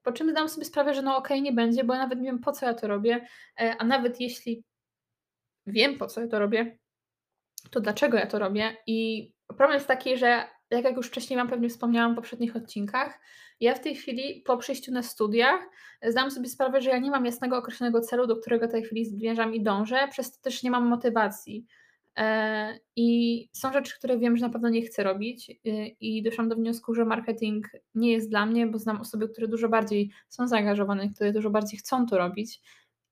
Po 0.02 0.12
czym 0.12 0.30
zdałam 0.30 0.48
sobie 0.48 0.64
sprawę, 0.64 0.94
że 0.94 1.02
no 1.02 1.16
ok, 1.16 1.28
nie 1.42 1.52
będzie, 1.52 1.84
bo 1.84 1.94
ja 1.94 2.00
nawet 2.00 2.18
nie 2.18 2.26
wiem 2.26 2.38
po 2.38 2.52
co 2.52 2.66
ja 2.66 2.74
to 2.74 2.88
robię, 2.88 3.26
e, 3.60 3.76
a 3.78 3.84
nawet 3.84 4.20
jeśli 4.20 4.64
wiem 5.66 5.98
po 5.98 6.06
co 6.06 6.20
ja 6.20 6.28
to 6.28 6.38
robię, 6.38 6.78
to 7.70 7.80
dlaczego 7.80 8.18
ja 8.18 8.26
to 8.26 8.38
robię. 8.38 8.76
I 8.86 9.30
problem 9.48 9.72
jest 9.72 9.86
taki, 9.86 10.16
że 10.16 10.44
tak 10.74 10.84
jak 10.84 10.96
już 10.96 11.06
wcześniej 11.06 11.36
Wam 11.36 11.48
pewnie 11.48 11.68
wspomniałam 11.68 12.12
w 12.12 12.16
poprzednich 12.16 12.56
odcinkach, 12.56 13.20
ja 13.60 13.74
w 13.74 13.80
tej 13.80 13.94
chwili 13.94 14.42
po 14.46 14.56
przyjściu 14.56 14.92
na 14.92 15.02
studiach 15.02 15.60
zdałam 16.02 16.30
sobie 16.30 16.48
sprawę, 16.48 16.82
że 16.82 16.90
ja 16.90 16.98
nie 16.98 17.10
mam 17.10 17.24
jasnego 17.24 17.56
określonego 17.56 18.00
celu, 18.00 18.26
do 18.26 18.36
którego 18.36 18.68
w 18.68 18.70
tej 18.70 18.82
chwili 18.82 19.04
zmierzam 19.04 19.54
i 19.54 19.62
dążę, 19.62 20.08
przez 20.10 20.32
to 20.32 20.42
też 20.42 20.62
nie 20.62 20.70
mam 20.70 20.86
motywacji. 20.86 21.66
E, 22.16 22.78
I 22.96 23.48
są 23.52 23.72
rzeczy, 23.72 23.98
które 23.98 24.18
wiem, 24.18 24.36
że 24.36 24.46
na 24.46 24.52
pewno 24.52 24.68
nie 24.68 24.82
chcę 24.82 25.02
robić, 25.02 25.50
y, 25.50 25.56
i 26.00 26.22
doszłam 26.22 26.48
do 26.48 26.56
wniosku, 26.56 26.94
że 26.94 27.04
marketing 27.04 27.66
nie 27.94 28.12
jest 28.12 28.30
dla 28.30 28.46
mnie, 28.46 28.66
bo 28.66 28.78
znam 28.78 29.00
osoby, 29.00 29.28
które 29.28 29.48
dużo 29.48 29.68
bardziej 29.68 30.10
są 30.28 30.48
zaangażowane, 30.48 31.08
które 31.08 31.32
dużo 31.32 31.50
bardziej 31.50 31.78
chcą 31.78 32.06
to 32.06 32.18
robić 32.18 32.60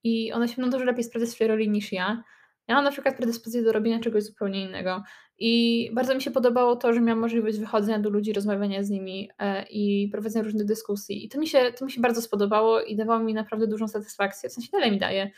i 0.04 0.33
one 0.33 0.49
się 0.49 0.57
będą 0.57 0.71
dużo 0.71 0.85
lepiej 0.85 1.04
sprawdzać 1.04 1.35
w 1.35 1.38
tej 1.38 1.49
roli 1.49 1.71
niż 1.71 1.92
ja. 1.92 2.25
Ja 2.69 2.75
mam 2.75 2.85
na 2.85 2.90
przykład 2.90 3.16
predyspozycję 3.16 3.62
do 3.62 3.73
robienia 3.73 4.00
czegoś 4.00 4.23
zupełnie 4.23 4.62
innego. 4.62 5.02
I 5.44 5.90
bardzo 5.92 6.14
mi 6.14 6.22
się 6.22 6.30
podobało 6.30 6.76
to, 6.76 6.92
że 6.92 7.00
miałam 7.00 7.20
możliwość 7.20 7.58
wychodzenia 7.58 7.99
do 7.99 8.11
ludzi, 8.11 8.32
rozmawiania 8.32 8.82
z 8.82 8.90
nimi 8.90 9.30
e, 9.38 9.66
i 9.70 10.08
prowadzenia 10.12 10.44
różnych 10.44 10.66
dyskusji. 10.66 11.25
I 11.25 11.28
to 11.28 11.38
mi, 11.40 11.46
się, 11.46 11.72
to 11.78 11.84
mi 11.84 11.92
się 11.92 12.00
bardzo 12.00 12.22
spodobało 12.22 12.80
i 12.80 12.96
dawało 12.96 13.20
mi 13.20 13.34
naprawdę 13.34 13.66
dużą 13.66 13.88
satysfakcję. 13.88 14.49
W 14.49 14.52
sensie 14.52 14.68
dalej 14.72 14.92
mi 14.92 14.99
daje. 14.99 15.30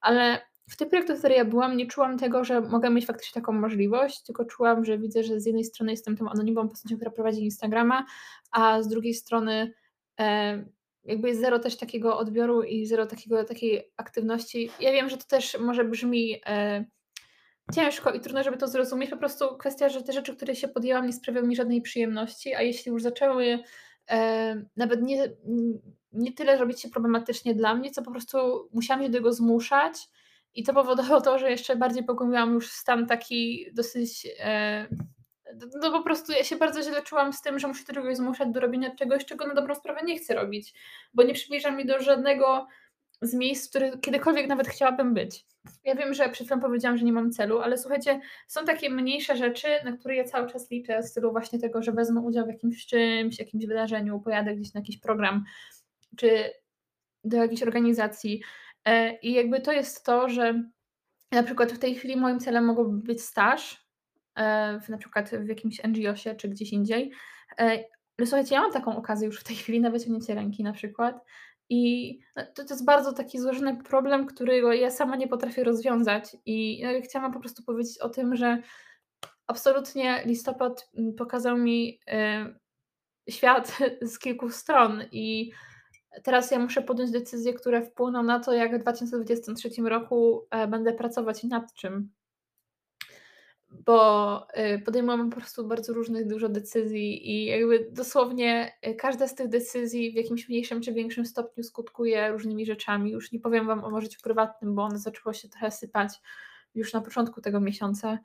Ale 0.00 0.38
w 0.70 0.76
tym 0.76 0.88
projekcie, 0.88 1.14
w 1.14 1.18
którym 1.18 1.36
ja 1.36 1.44
byłam, 1.44 1.76
nie 1.76 1.86
czułam 1.86 2.18
tego, 2.18 2.44
że 2.44 2.60
mogę 2.60 2.90
mieć 2.90 3.06
faktycznie 3.06 3.42
taką 3.42 3.52
możliwość, 3.52 4.22
tylko 4.22 4.44
czułam, 4.44 4.84
że 4.84 4.98
widzę, 4.98 5.22
że 5.22 5.40
z 5.40 5.46
jednej 5.46 5.64
strony 5.64 5.92
jestem 5.92 6.16
tą 6.16 6.28
anonimową 6.28 6.68
postacią, 6.68 6.96
która 6.96 7.10
prowadzi 7.10 7.44
Instagrama, 7.44 8.06
a 8.50 8.82
z 8.82 8.88
drugiej 8.88 9.14
strony 9.14 9.72
e, 10.20 10.64
jakby 11.04 11.28
jest 11.28 11.40
zero 11.40 11.58
też 11.58 11.76
takiego 11.76 12.18
odbioru 12.18 12.62
i 12.62 12.86
zero 12.86 13.06
takiego, 13.06 13.44
takiej 13.44 13.92
aktywności. 13.96 14.70
Ja 14.80 14.92
wiem, 14.92 15.08
że 15.08 15.16
to 15.16 15.24
też 15.24 15.58
może 15.60 15.84
brzmi 15.84 16.40
e, 16.46 16.84
ciężko 17.74 18.12
i 18.12 18.20
trudno, 18.20 18.42
żeby 18.42 18.56
to 18.56 18.68
zrozumieć. 18.68 19.10
Po 19.10 19.16
prostu 19.16 19.56
kwestia, 19.56 19.88
że 19.88 20.02
te 20.02 20.12
rzeczy, 20.12 20.36
które 20.36 20.54
się 20.56 20.68
podjęłam, 20.68 21.06
nie 21.06 21.12
sprawiają 21.12 21.46
mi 21.46 21.56
żadnej 21.56 21.82
przyjemności, 21.82 22.54
a 22.54 22.62
jeśli 22.62 22.92
już 22.92 23.02
zaczęły 23.02 23.58
e, 24.10 24.54
nawet 24.76 25.02
nie, 25.02 25.32
nie 26.12 26.32
tyle 26.32 26.56
robić 26.56 26.80
się 26.80 26.88
problematycznie 26.88 27.54
dla 27.54 27.74
mnie, 27.74 27.90
co 27.90 28.02
po 28.02 28.10
prostu 28.10 28.68
musiałam 28.72 29.02
się 29.02 29.08
do 29.08 29.18
tego 29.18 29.32
zmuszać. 29.32 30.08
I 30.54 30.62
to 30.62 30.74
powodowało 30.74 31.20
to, 31.20 31.38
że 31.38 31.50
jeszcze 31.50 31.76
bardziej 31.76 32.04
pogłębiłam 32.04 32.54
już 32.54 32.70
stan 32.70 33.06
taki 33.06 33.66
dosyć 33.74 34.28
e, 34.38 34.86
no 35.82 35.90
po 35.90 36.02
prostu 36.02 36.32
ja 36.32 36.44
się 36.44 36.56
bardzo 36.56 36.82
źle 36.82 37.02
czułam 37.02 37.32
z 37.32 37.42
tym, 37.42 37.58
że 37.58 37.68
muszę 37.68 37.84
czegoś 37.84 38.16
zmuszać 38.16 38.48
do 38.52 38.60
robienia 38.60 38.94
czegoś, 38.96 39.24
czego 39.24 39.46
na 39.46 39.54
dobrą 39.54 39.74
sprawę 39.74 40.00
nie 40.04 40.18
chcę 40.18 40.34
robić, 40.34 40.74
bo 41.14 41.22
nie 41.22 41.34
przybliża 41.34 41.70
mi 41.70 41.86
do 41.86 42.00
żadnego 42.00 42.66
z 43.22 43.34
miejsc, 43.34 43.66
w 43.66 43.70
których 43.70 44.00
kiedykolwiek 44.00 44.46
nawet 44.48 44.68
chciałabym 44.68 45.14
być. 45.14 45.46
Ja 45.84 45.94
wiem, 45.94 46.14
że 46.14 46.28
przed 46.28 46.46
chwilą 46.46 46.60
powiedziałam, 46.60 46.98
że 46.98 47.04
nie 47.04 47.12
mam 47.12 47.30
celu, 47.30 47.60
ale 47.60 47.78
słuchajcie, 47.78 48.20
są 48.48 48.64
takie 48.64 48.90
mniejsze 48.90 49.36
rzeczy, 49.36 49.68
na 49.84 49.92
które 49.92 50.16
ja 50.16 50.24
cały 50.24 50.50
czas 50.50 50.70
liczę, 50.70 51.02
w 51.02 51.06
stylu 51.06 51.32
właśnie 51.32 51.58
tego, 51.58 51.82
że 51.82 51.92
wezmę 51.92 52.20
udział 52.20 52.46
w 52.46 52.48
jakimś 52.48 52.86
czymś, 52.86 53.38
jakimś 53.38 53.66
wydarzeniu, 53.66 54.20
pojadę 54.20 54.54
gdzieś 54.54 54.74
na 54.74 54.80
jakiś 54.80 54.98
program, 54.98 55.44
czy 56.16 56.50
do 57.24 57.36
jakiejś 57.36 57.62
organizacji. 57.62 58.42
E, 58.84 59.18
I 59.18 59.32
jakby 59.32 59.60
to 59.60 59.72
jest 59.72 60.04
to, 60.04 60.28
że 60.28 60.64
na 61.32 61.42
przykład 61.42 61.72
w 61.72 61.78
tej 61.78 61.94
chwili 61.94 62.16
moim 62.16 62.40
celem 62.40 62.64
mogłoby 62.64 62.98
być 62.98 63.22
staż, 63.22 63.82
E, 64.38 64.80
na 64.88 64.98
przykład 64.98 65.30
w 65.30 65.48
jakimś 65.48 65.80
NGO-sie 65.84 66.34
czy 66.36 66.48
gdzieś 66.48 66.72
indziej. 66.72 67.12
E, 67.58 67.84
ale 68.18 68.26
słuchajcie, 68.26 68.54
ja 68.54 68.60
mam 68.60 68.72
taką 68.72 68.96
okazję 68.96 69.26
już 69.26 69.40
w 69.40 69.44
tej 69.44 69.56
chwili 69.56 69.80
na 69.80 69.90
wyciągnięcie 69.90 70.34
ręki 70.34 70.62
na 70.62 70.72
przykład 70.72 71.24
i 71.68 72.18
to, 72.54 72.64
to 72.64 72.74
jest 72.74 72.84
bardzo 72.84 73.12
taki 73.12 73.38
złożony 73.38 73.76
problem, 73.84 74.26
którego 74.26 74.72
ja 74.72 74.90
sama 74.90 75.16
nie 75.16 75.28
potrafię 75.28 75.64
rozwiązać. 75.64 76.36
I 76.46 76.82
no, 76.84 76.90
chciałam 77.04 77.32
po 77.32 77.40
prostu 77.40 77.62
powiedzieć 77.62 77.98
o 77.98 78.08
tym, 78.08 78.36
że 78.36 78.62
absolutnie 79.46 80.22
listopad 80.24 80.90
mm, 80.98 81.14
pokazał 81.14 81.58
mi 81.58 82.00
y, 83.28 83.32
świat 83.32 83.78
z 84.12 84.18
kilku 84.18 84.50
stron. 84.50 85.02
I 85.12 85.52
teraz 86.24 86.50
ja 86.50 86.58
muszę 86.58 86.82
podjąć 86.82 87.10
decyzje, 87.10 87.54
które 87.54 87.82
wpłyną 87.82 88.22
na 88.22 88.40
to, 88.40 88.52
jak 88.52 88.76
w 88.76 88.82
2023 88.82 89.82
roku 89.82 90.48
będę 90.68 90.92
pracować 90.92 91.44
nad 91.44 91.74
czym 91.74 92.10
bo 93.72 94.46
y, 94.76 94.78
podejmowałam 94.78 95.30
po 95.30 95.36
prostu 95.36 95.66
bardzo 95.68 95.92
różnych 95.92 96.28
dużo 96.28 96.48
decyzji 96.48 97.30
i 97.30 97.44
jakby 97.44 97.88
dosłownie 97.92 98.72
y, 98.86 98.94
każda 98.94 99.28
z 99.28 99.34
tych 99.34 99.48
decyzji 99.48 100.12
w 100.12 100.14
jakimś 100.14 100.48
mniejszym 100.48 100.80
czy 100.80 100.92
większym 100.92 101.26
stopniu 101.26 101.64
skutkuje 101.64 102.32
różnymi 102.32 102.66
rzeczami. 102.66 103.10
Już 103.10 103.32
nie 103.32 103.40
powiem 103.40 103.66
Wam 103.66 103.84
o 103.84 104.00
życiu 104.00 104.20
prywatnym, 104.22 104.74
bo 104.74 104.82
ono 104.82 104.98
zaczęło 104.98 105.32
się 105.32 105.48
trochę 105.48 105.70
sypać 105.70 106.12
już 106.74 106.92
na 106.92 107.00
początku 107.00 107.40
tego 107.40 107.60
miesiąca. 107.60 108.18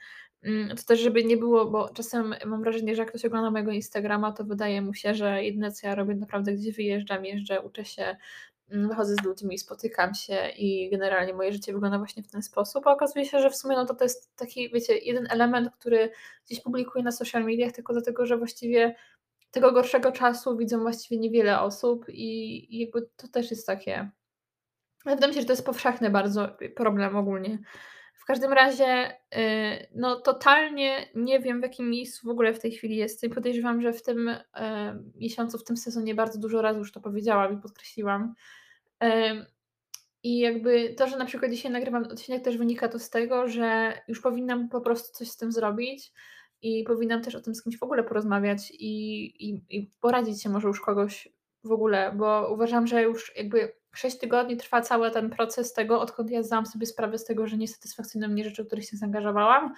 Mm, 0.44 0.78
to 0.78 0.84
też, 0.84 1.00
żeby 1.00 1.24
nie 1.24 1.38
było, 1.38 1.66
bo 1.66 1.90
czasem 1.90 2.36
mam 2.46 2.62
wrażenie, 2.62 2.96
że 2.96 3.02
jak 3.02 3.10
ktoś 3.10 3.26
ogląda 3.26 3.52
mojego 3.52 3.72
Instagrama, 3.72 4.32
to 4.32 4.44
wydaje 4.44 4.82
mu 4.82 4.94
się, 4.94 5.14
że 5.16 5.44
jedyne 5.44 5.72
co 5.72 5.88
ja 5.88 5.96
robię, 5.96 6.16
naprawdę 6.16 6.54
gdzieś 6.54 6.76
wyjeżdżam, 6.76 7.26
jeżdżę, 7.26 7.62
uczę 7.62 7.86
się, 7.86 8.16
wychodzę 8.70 9.16
z 9.22 9.26
ludźmi, 9.26 9.58
spotykam 9.58 10.14
się 10.14 10.50
i 10.58 10.90
generalnie 10.90 11.34
moje 11.34 11.52
życie 11.52 11.74
wygląda 11.74 11.98
właśnie 11.98 12.24
w 12.24 12.32
ten 12.32 12.44
sposób, 12.44 12.88
a 12.88 12.92
okazuje 12.92 13.26
się, 13.26 13.40
że 13.40 13.50
w 13.50 13.56
sumie 13.56 13.76
no 13.76 13.86
to, 13.86 13.96
to 13.96 14.06
jest 14.06 14.36
taki, 14.36 14.70
wiecie, 14.70 14.98
jeden 14.98 15.28
element, 15.30 15.70
który 15.80 16.12
gdzieś 16.46 16.62
publikuję 16.62 17.04
na 17.04 17.12
social 17.12 17.44
mediach, 17.44 17.72
tylko 17.72 17.94
dlatego, 17.94 18.26
że 18.26 18.38
właściwie 18.38 18.96
tego 19.52 19.72
gorszego 19.72 20.12
czasu 20.12 20.58
widzą 20.58 20.80
właściwie 20.82 21.20
niewiele 21.20 21.62
osób 21.62 22.10
i, 22.10 22.76
i 22.76 22.80
jakby 22.80 23.10
to 23.16 23.28
też 23.28 23.52
jest 23.52 23.68
takie... 23.68 24.10
Wydaje 25.06 25.28
mi 25.28 25.34
się, 25.34 25.42
że 25.42 25.48
to 25.48 25.54
jest 25.54 25.66
powszechny 25.66 26.10
bardzo 26.10 26.58
problem 26.76 27.16
ogólnie. 27.16 27.60
W 28.18 28.26
każdym 28.26 28.54
razie, 28.54 29.12
y, 29.12 29.88
no 29.96 30.22
totalnie 30.22 31.10
nie 31.16 31.40
wiem, 31.40 31.60
w 31.60 31.64
jakim 31.64 31.90
miejscu 31.90 32.28
w 32.28 32.30
ogóle 32.30 32.54
w 32.54 32.60
tej 32.60 32.72
chwili 32.72 32.96
jestem. 32.96 33.32
Podejrzewam, 33.32 33.82
że 33.82 33.94
w 33.94 34.04
tym 34.04 34.30
e, 34.30 35.00
miesiącu, 35.16 35.58
w 35.58 35.64
tym 35.64 35.78
sezonie 35.78 36.16
bardzo 36.16 36.40
dużo 36.40 36.62
razy 36.62 36.80
już 36.80 36.92
to 36.92 37.02
powiedziałam 37.02 37.54
i 37.54 37.62
podkreśliłam. 37.62 38.34
I 40.24 40.40
jakby 40.40 40.94
to, 40.98 41.08
że 41.08 41.18
na 41.18 41.26
przykład 41.26 41.52
dzisiaj 41.52 41.72
nagrywam 41.72 42.04
odcinek, 42.04 42.44
też 42.44 42.58
wynika 42.58 42.90
to 42.90 43.00
z 43.00 43.10
tego, 43.10 43.48
że 43.48 43.94
już 44.08 44.22
powinnam 44.22 44.70
po 44.70 44.82
prostu 44.82 45.18
coś 45.18 45.32
z 45.32 45.38
tym 45.38 45.52
zrobić 45.52 46.12
i 46.62 46.84
powinnam 46.84 47.22
też 47.22 47.36
o 47.36 47.42
tym 47.42 47.56
z 47.56 47.64
kimś 47.64 47.78
w 47.78 47.84
ogóle 47.84 48.04
porozmawiać 48.04 48.72
i, 48.72 49.26
i, 49.50 49.64
i 49.70 49.92
poradzić 50.02 50.44
się 50.44 50.50
może 50.50 50.68
już 50.68 50.82
kogoś 50.82 51.30
w 51.68 51.72
ogóle, 51.72 52.12
bo 52.16 52.54
uważam, 52.54 52.88
że 52.88 53.02
już 53.02 53.36
jakby 53.36 53.74
6 53.96 54.20
tygodni 54.20 54.58
trwa 54.58 54.82
cały 54.82 55.12
ten 55.12 55.30
proces 55.30 55.74
tego, 55.74 56.02
odkąd 56.02 56.32
ja 56.32 56.44
zdałam 56.44 56.66
sobie 56.66 56.86
sprawę 56.86 57.18
z 57.18 57.26
tego, 57.26 57.48
że 57.48 57.58
nie 57.58 57.68
satysfakcjonują 57.68 58.32
mnie 58.32 58.44
rzeczy, 58.44 58.64
w 58.64 58.68
których 58.68 58.86
się 58.86 58.98
zaangażowałam. 58.98 59.74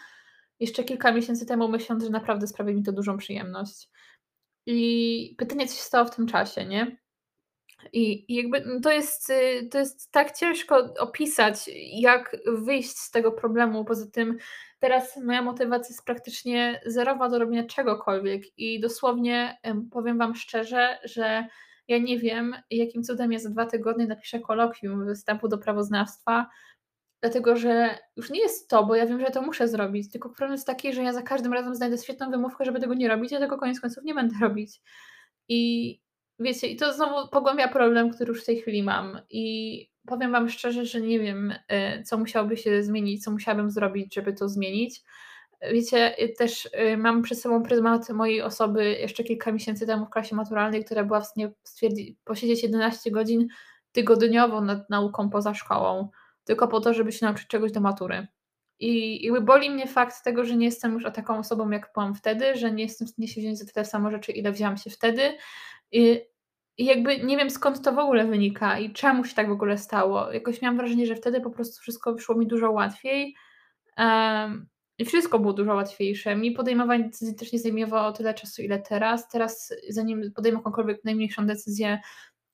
Jeszcze 0.60 0.84
kilka 0.84 1.12
miesięcy 1.12 1.46
temu 1.46 1.68
myśląc, 1.68 2.04
że 2.04 2.10
naprawdę 2.10 2.48
sprawi 2.48 2.76
mi 2.76 2.84
to 2.84 2.92
dużą 2.92 3.18
przyjemność. 3.18 3.90
I 4.66 5.36
pytanie, 5.38 5.68
co 5.68 5.76
się 5.76 5.82
stało 5.82 6.06
w 6.06 6.16
tym 6.16 6.28
czasie, 6.28 6.66
nie? 6.66 6.98
I, 7.94 8.34
I, 8.34 8.36
jakby 8.36 8.62
no 8.66 8.80
to 8.80 8.92
jest, 8.92 9.30
y, 9.30 9.70
to 9.72 9.80
jest 9.80 10.12
tak 10.12 10.38
ciężko 10.38 10.94
opisać, 11.00 11.70
jak 11.94 12.38
wyjść 12.48 12.98
z 12.98 13.12
tego 13.12 13.32
problemu. 13.32 13.86
Poza 13.86 14.12
tym 14.12 14.38
teraz 14.80 15.18
moja 15.18 15.42
motywacja 15.42 15.90
jest 15.90 16.06
praktycznie 16.06 16.82
zerowa 16.86 17.30
do 17.30 17.40
robienia 17.40 17.64
czegokolwiek 17.64 18.58
i 18.58 18.80
dosłownie 18.80 19.58
powiem 19.92 20.18
Wam 20.18 20.36
szczerze, 20.36 21.00
że 21.04 21.48
ja 21.90 21.98
nie 21.98 22.20
wiem, 22.20 22.56
jakim 22.72 23.04
cudem 23.04 23.32
ja 23.32 23.40
za 23.40 23.50
dwa 23.50 23.66
tygodnie 23.66 24.08
napiszę 24.08 24.40
kolokwium 24.40 25.06
występu 25.06 25.48
do 25.48 25.58
prawoznawstwa, 25.58 26.50
dlatego 27.22 27.56
że 27.56 27.98
już 28.16 28.30
nie 28.30 28.40
jest 28.40 28.70
to, 28.70 28.86
bo 28.86 28.96
ja 28.96 29.06
wiem, 29.06 29.20
że 29.20 29.32
to 29.32 29.42
muszę 29.42 29.68
zrobić, 29.68 30.12
tylko 30.12 30.30
problem 30.30 30.52
jest 30.52 30.68
taki, 30.68 30.94
że 30.94 31.04
ja 31.04 31.14
za 31.14 31.22
każdym 31.22 31.54
razem 31.54 31.76
znajdę 31.76 31.98
świetną 31.98 32.32
wymówkę, 32.32 32.66
żeby 32.66 32.80
tego 32.80 32.94
nie 32.94 33.08
robić, 33.08 33.34
a 33.34 33.40
tego 33.40 33.58
koniec 33.58 33.80
końców 33.80 34.04
nie 34.04 34.14
będę 34.14 34.36
robić. 34.48 34.82
I 35.48 36.02
wiecie, 36.40 36.68
i 36.68 36.76
to 36.76 36.94
znowu 36.94 37.30
pogłębia 37.30 37.68
problem, 37.68 38.12
który 38.12 38.30
już 38.30 38.44
w 38.44 38.46
tej 38.46 38.62
chwili 38.62 38.84
mam. 38.84 39.20
I 39.30 39.88
powiem 40.08 40.32
Wam 40.32 40.50
szczerze, 40.50 40.86
że 40.86 41.02
nie 41.02 41.20
wiem, 41.20 41.52
y, 41.52 42.04
co 42.04 42.18
musiałoby 42.18 42.58
się 42.58 42.84
zmienić, 42.84 43.24
co 43.24 43.32
musiałabym 43.32 43.72
zrobić, 43.72 44.16
żeby 44.16 44.34
to 44.34 44.50
zmienić. 44.50 45.02
Wiecie, 45.62 46.24
y, 46.24 46.30
też 46.30 46.66
y, 46.66 46.98
mam 46.98 47.22
przed 47.22 47.42
sobą 47.42 47.64
pryzmat 47.64 48.10
mojej 48.10 48.42
osoby 48.42 48.92
jeszcze 48.92 49.24
kilka 49.24 49.52
miesięcy 49.52 49.88
temu 49.88 50.06
w 50.06 50.10
klasie 50.10 50.36
maturalnej, 50.36 50.86
która 50.86 51.04
była 51.04 51.22
w 51.22 51.28
stanie 51.28 51.52
posiedzieć 52.24 52.64
11 52.64 53.12
godzin 53.12 53.48
tygodniowo 53.92 54.62
nad 54.62 54.90
nauką 54.90 55.30
poza 55.30 55.54
szkołą, 55.54 56.10
tylko 56.44 56.68
po 56.68 56.82
to, 56.82 56.94
żeby 56.94 57.12
się 57.12 57.26
nauczyć 57.26 57.48
czegoś 57.48 57.72
do 57.72 57.82
matury. 57.82 58.28
I 58.80 59.24
jakby 59.26 59.42
boli 59.42 59.70
mnie 59.70 59.88
fakt 59.88 60.24
tego, 60.24 60.46
że 60.46 60.56
nie 60.56 60.66
jestem 60.66 60.94
już 60.94 61.04
taką 61.04 61.38
osobą, 61.38 61.70
jak 61.70 61.92
byłam 61.94 62.16
wtedy, 62.16 62.56
że 62.56 62.72
nie 62.72 62.84
jestem 62.84 63.08
w 63.08 63.12
stanie 63.12 63.28
się 63.28 63.42
wziąć 63.42 63.60
za 63.60 63.66
tyle 63.66 63.86
samo 63.86 64.12
rzeczy, 64.12 64.32
ile 64.32 64.52
wzięłam 64.52 64.78
się 64.78 64.90
wtedy. 64.90 65.38
I, 65.92 66.22
I 66.78 66.86
jakby 66.86 67.20
nie 67.20 67.38
wiem 67.38 67.50
skąd 67.50 67.82
to 67.82 67.94
w 67.94 68.00
ogóle 68.00 68.26
wynika 68.26 68.80
i 68.80 68.94
czemu 68.94 69.26
się 69.26 69.36
tak 69.36 69.50
w 69.50 69.52
ogóle 69.52 69.78
stało. 69.78 70.32
Jakoś 70.32 70.62
miałam 70.62 70.78
wrażenie, 70.78 71.06
że 71.06 71.16
wtedy 71.16 71.42
po 71.42 71.50
prostu 71.50 71.82
wszystko 71.82 72.14
wyszło 72.14 72.36
mi 72.36 72.48
dużo 72.48 72.72
łatwiej. 72.72 73.36
Um, 73.98 74.68
i 74.68 74.79
wszystko 75.06 75.40
było 75.40 75.54
dużo 75.54 75.76
łatwiejsze. 75.76 76.36
Mi 76.36 76.52
podejmowanie 76.52 77.04
decyzji 77.04 77.36
też 77.36 77.54
nie 77.54 77.60
zajmowało 77.60 78.12
tyle 78.12 78.34
czasu, 78.34 78.62
ile 78.62 78.80
teraz. 78.80 79.30
Teraz, 79.30 79.74
zanim 79.90 80.32
podejmę 80.32 80.58
jakąkolwiek 80.58 81.04
najmniejszą 81.04 81.48
decyzję, 81.48 82.00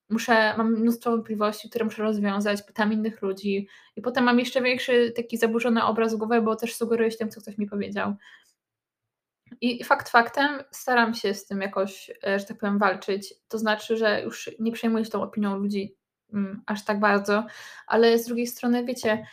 muszę, 0.10 0.58
mam 0.58 0.74
mnóstwo 0.74 1.12
wątpliwości, 1.12 1.70
które 1.70 1.86
muszę 1.86 2.04
rozwiązać, 2.04 2.62
pytam 2.62 2.94
innych 2.94 3.22
ludzi 3.22 3.68
i 3.96 4.02
potem 4.02 4.24
mam 4.24 4.40
jeszcze 4.40 4.62
większy 4.62 5.14
taki 5.16 5.38
zaburzony 5.38 5.84
obraz 5.84 6.16
w 6.16 6.18
głowie, 6.18 6.42
bo 6.42 6.56
też 6.56 6.76
sugeruję 6.76 7.12
się 7.12 7.18
tym, 7.18 7.30
co 7.30 7.42
ktoś 7.42 7.58
mi 7.58 7.68
powiedział. 7.68 8.16
I 9.62 9.84
fakt 9.84 10.10
faktem, 10.10 10.64
staram 10.72 11.14
się 11.14 11.34
z 11.34 11.46
tym 11.46 11.62
jakoś, 11.62 12.12
e, 12.28 12.40
że 12.40 12.46
tak 12.46 12.58
powiem, 12.58 12.80
walczyć. 12.80 13.34
To 13.48 13.58
znaczy, 13.58 13.98
że 13.98 14.22
już 14.24 14.52
nie 14.60 14.72
przejmuję 14.72 15.06
się 15.06 15.12
tą 15.12 15.22
opinią 15.24 15.58
ludzi, 15.58 15.96
mm, 16.34 16.62
aż 16.66 16.86
tak 16.86 17.00
bardzo, 17.00 17.46
ale 17.88 18.20
z 18.20 18.26
drugiej 18.26 18.48
strony, 18.48 18.86
wiecie, 18.86 19.26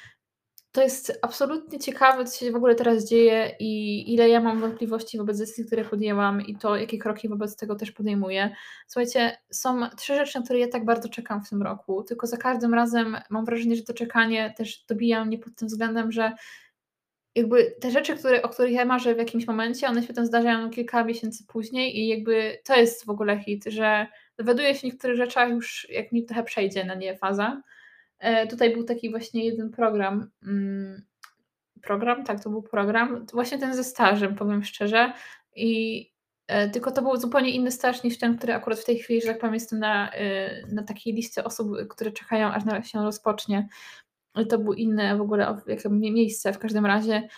to 0.73 0.83
jest 0.83 1.19
absolutnie 1.23 1.79
ciekawe, 1.79 2.25
co 2.25 2.39
się 2.39 2.53
w 2.53 2.57
ogóle 2.57 2.75
teraz 2.75 3.05
dzieje 3.05 3.57
i 3.61 4.15
ile 4.15 4.29
ja 4.29 4.41
mam 4.41 4.61
wątpliwości 4.61 5.19
wobec 5.19 5.39
decyzji, 5.39 5.67
które 5.67 5.85
podjęłam 5.85 6.41
i 6.41 6.57
to, 6.57 6.77
jakie 6.77 6.99
kroki 6.99 7.29
wobec 7.29 7.57
tego 7.57 7.75
też 7.75 7.93
podejmuję. 7.93 8.55
Słuchajcie, 8.87 9.37
są 9.51 9.89
trzy 9.97 10.15
rzeczy, 10.15 10.39
na 10.39 10.45
które 10.45 10.59
ja 10.59 10.69
tak 10.69 10.85
bardzo 10.85 11.09
czekam 11.09 11.45
w 11.45 11.49
tym 11.49 11.63
roku, 11.63 12.03
tylko 12.03 12.27
za 12.27 12.37
każdym 12.37 12.75
razem 12.75 13.17
mam 13.31 13.45
wrażenie, 13.45 13.77
że 13.77 13.83
to 13.83 13.95
czekanie 13.95 14.55
też 14.57 14.85
dobija 14.89 15.25
mnie 15.25 15.39
pod 15.39 15.55
tym 15.57 15.69
względem, 15.69 16.13
że 16.13 16.33
jakby 17.35 17.77
te 17.81 17.91
rzeczy, 17.91 18.17
które, 18.17 18.43
o 18.43 18.49
których 18.49 18.73
ja 18.73 18.85
marzę 18.85 19.15
w 19.15 19.19
jakimś 19.19 19.47
momencie, 19.47 19.89
one 19.89 20.03
się 20.03 20.09
potem 20.09 20.27
zdarzają 20.27 20.71
kilka 20.71 21.05
miesięcy 21.05 21.45
później 21.49 21.99
i 21.99 22.09
jakby 22.09 22.59
to 22.65 22.77
jest 22.77 23.07
w 23.07 23.11
ogóle 23.11 23.39
hit, 23.41 23.65
że 23.67 24.07
dowiaduję 24.39 24.75
się 24.75 24.87
niektórych 24.87 25.17
rzeczach 25.17 25.51
już, 25.51 25.87
jak 25.91 26.13
mi 26.13 26.25
trochę 26.25 26.45
przejdzie 26.45 26.85
na 26.85 26.95
nie 26.95 27.17
faza. 27.17 27.63
E, 28.23 28.47
tutaj 28.47 28.75
był 28.75 28.85
taki 28.85 29.11
właśnie 29.11 29.45
jeden 29.45 29.71
program, 29.71 30.31
mm, 30.43 31.03
program, 31.83 32.25
tak, 32.25 32.43
to 32.43 32.51
był 32.51 32.63
program, 32.63 33.27
właśnie 33.33 33.59
ten 33.59 33.75
ze 33.75 33.85
stażem, 33.85 34.35
powiem 34.35 34.65
szczerze 34.65 35.13
i 35.57 36.07
e, 36.47 36.71
tylko 36.71 36.91
to 36.91 37.03
był 37.03 37.17
zupełnie 37.17 37.51
inny 37.51 37.71
staż 37.71 38.03
niż 38.03 38.19
ten, 38.19 38.39
który 38.39 38.55
akurat 38.55 38.79
w 38.79 38.85
tej 38.85 38.99
chwili, 38.99 39.21
że 39.21 39.27
tak 39.27 39.39
powiem, 39.39 39.55
jestem 39.55 39.79
na, 39.79 40.13
e, 40.13 40.67
na 40.67 40.83
takiej 40.83 41.15
liście 41.15 41.45
osób, 41.45 41.69
które 41.89 42.13
czekają, 42.13 42.49
aż 42.49 42.65
na 42.65 42.83
się 42.83 43.03
rozpocznie. 43.03 43.69
To 44.49 44.59
było 44.59 44.75
inne 44.75 45.17
w 45.17 45.21
ogóle 45.21 45.59
miejsce 46.13 46.53
w 46.53 46.59
każdym 46.59 46.87
razie. 46.87 47.29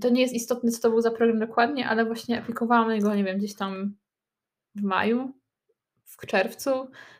To 0.00 0.08
nie 0.08 0.22
jest 0.22 0.34
istotne, 0.34 0.70
co 0.70 0.80
to 0.82 0.90
był 0.90 1.00
za 1.00 1.10
program 1.10 1.38
dokładnie, 1.38 1.88
ale 1.88 2.04
właśnie 2.04 2.38
aplikowałam 2.38 3.00
go, 3.00 3.14
nie 3.14 3.24
wiem, 3.24 3.38
gdzieś 3.38 3.56
tam 3.56 3.94
w 4.74 4.82
maju, 4.82 5.37
w 6.08 6.26
czerwcu, 6.26 6.70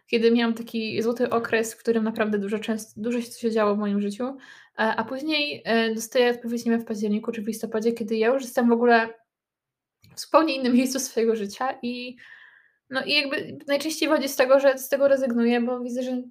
kiedy 0.06 0.30
miałam 0.30 0.54
taki 0.54 1.02
złoty 1.02 1.30
okres, 1.30 1.74
w 1.74 1.78
którym 1.78 2.04
naprawdę 2.04 2.38
dużo, 2.38 2.58
często, 2.58 3.00
dużo 3.00 3.20
się 3.20 3.50
działo 3.50 3.74
w 3.74 3.78
moim 3.78 4.00
życiu, 4.00 4.36
a 4.76 5.04
później 5.04 5.64
dostaję 5.94 6.30
odpowiedź, 6.30 6.64
nie 6.64 6.70
wiem, 6.70 6.80
w 6.80 6.84
październiku 6.84 7.32
czy 7.32 7.42
w 7.42 7.46
listopadzie, 7.46 7.92
kiedy 7.92 8.16
ja 8.16 8.28
już 8.28 8.42
jestem 8.42 8.68
w 8.68 8.72
ogóle 8.72 9.08
w 10.14 10.20
zupełnie 10.20 10.56
innym 10.56 10.74
miejscu 10.78 11.00
swojego 11.00 11.36
życia 11.36 11.78
i 11.82 12.16
no 12.90 13.04
i 13.04 13.12
jakby 13.12 13.58
najczęściej 13.66 14.08
wychodzi 14.08 14.28
z 14.28 14.36
tego, 14.36 14.60
że 14.60 14.78
z 14.78 14.88
tego 14.88 15.08
rezygnuję, 15.08 15.60
bo 15.60 15.80
widzę, 15.80 16.02
że 16.02 16.22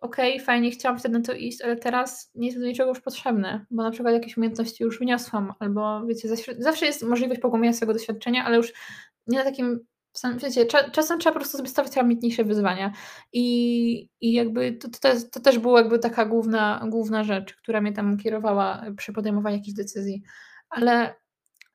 okej, 0.00 0.34
okay, 0.34 0.44
fajnie, 0.44 0.70
chciałam 0.70 0.98
wtedy 0.98 1.18
na 1.18 1.24
to 1.24 1.32
iść, 1.32 1.62
ale 1.62 1.76
teraz 1.76 2.30
nie 2.34 2.46
jest 2.46 2.60
do 2.60 2.66
niczego 2.66 2.88
już 2.88 3.00
potrzebne, 3.00 3.66
bo 3.70 3.82
na 3.82 3.90
przykład 3.90 4.14
jakieś 4.14 4.36
umiejętności 4.36 4.84
już 4.84 4.98
wyniosłam, 4.98 5.52
albo 5.58 6.06
wiecie, 6.06 6.28
zawsze 6.58 6.86
jest 6.86 7.02
możliwość 7.02 7.40
pogłębienia 7.40 7.72
swojego 7.72 7.92
doświadczenia, 7.92 8.44
ale 8.44 8.56
już 8.56 8.72
nie 9.26 9.38
na 9.38 9.44
takim 9.44 9.86
wiecie, 10.36 10.66
czasem 10.92 11.18
trzeba 11.18 11.32
po 11.32 11.38
prostu 11.38 11.56
sobie 11.56 11.68
stawiać 11.68 11.98
ambitniejsze 11.98 12.44
wyzwania 12.44 12.92
i, 13.32 14.08
i 14.20 14.32
jakby 14.32 14.72
to, 14.72 14.88
to, 14.88 15.08
to 15.32 15.40
też 15.40 15.58
była 15.58 15.80
jakby 15.80 15.98
taka 15.98 16.24
główna, 16.24 16.86
główna 16.88 17.24
rzecz, 17.24 17.54
która 17.56 17.80
mnie 17.80 17.92
tam 17.92 18.16
kierowała 18.16 18.84
przy 18.96 19.12
podejmowaniu 19.12 19.56
jakichś 19.56 19.76
decyzji, 19.76 20.22
ale 20.70 21.14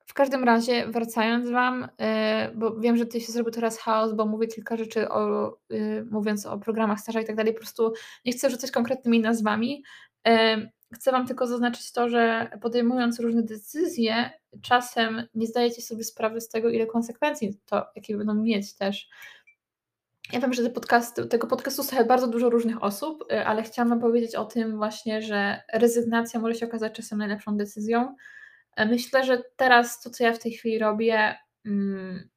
w 0.08 0.14
każdym 0.14 0.44
razie, 0.44 0.88
wracając 0.88 1.50
Wam, 1.50 1.88
e, 2.00 2.52
bo 2.56 2.80
wiem, 2.80 2.98
że 2.98 3.06
tutaj 3.06 3.22
się 3.22 3.32
zrobił 3.32 3.52
teraz 3.52 3.80
chaos, 3.80 4.14
bo 4.14 4.26
mówię 4.26 4.48
kilka 4.48 4.78
rzeczy, 4.78 5.10
o, 5.10 5.52
y, 5.72 6.06
mówiąc 6.12 6.46
o 6.46 6.60
programach 6.60 7.00
staża 7.00 7.22
i 7.22 7.26
tak 7.26 7.36
dalej, 7.36 7.54
po 7.54 7.60
prostu 7.60 7.94
nie 8.26 8.32
chcę 8.32 8.50
rzucać 8.50 8.72
konkretnymi 8.72 9.20
nazwami. 9.20 9.84
Chcę 10.94 11.12
Wam 11.12 11.28
tylko 11.28 11.48
zaznaczyć 11.48 11.92
to, 11.92 12.10
że 12.10 12.52
podejmując 12.62 13.20
różne 13.20 13.44
decyzje, 13.44 14.30
czasem 14.62 15.28
nie 15.36 15.48
zdajecie 15.48 15.82
sobie 15.82 16.04
sprawy 16.04 16.42
z 16.42 16.50
tego, 16.50 16.70
ile 16.70 16.86
konsekwencji 16.86 17.60
to, 17.66 17.86
jakie 17.96 18.18
będą 18.18 18.34
mieć 18.34 18.76
też. 18.76 19.10
Ja 20.34 20.40
wiem, 20.40 20.54
że 20.54 20.64
te 20.64 20.70
podcasty, 20.70 21.26
tego 21.26 21.48
podcastu 21.48 21.84
słucha 21.84 22.04
bardzo 22.04 22.28
dużo 22.28 22.50
różnych 22.50 22.84
osób, 22.84 23.26
y, 23.32 23.46
ale 23.46 23.64
chciałam 23.64 23.90
Wam 23.90 24.00
powiedzieć 24.00 24.36
o 24.36 24.46
tym 24.46 24.78
właśnie, 24.78 25.22
że 25.22 25.62
rezygnacja 25.74 26.40
może 26.40 26.56
się 26.56 26.66
okazać 26.66 26.94
czasem 26.94 27.20
najlepszą 27.20 27.58
decyzją 27.58 28.16
E, 28.78 28.86
myślę, 28.86 29.24
że 29.24 29.44
teraz 29.56 30.02
to, 30.02 30.10
co 30.10 30.24
ja 30.24 30.34
w 30.34 30.40
tej 30.40 30.52
chwili 30.52 30.80
robię, 30.80 31.36
mm, 31.66 32.30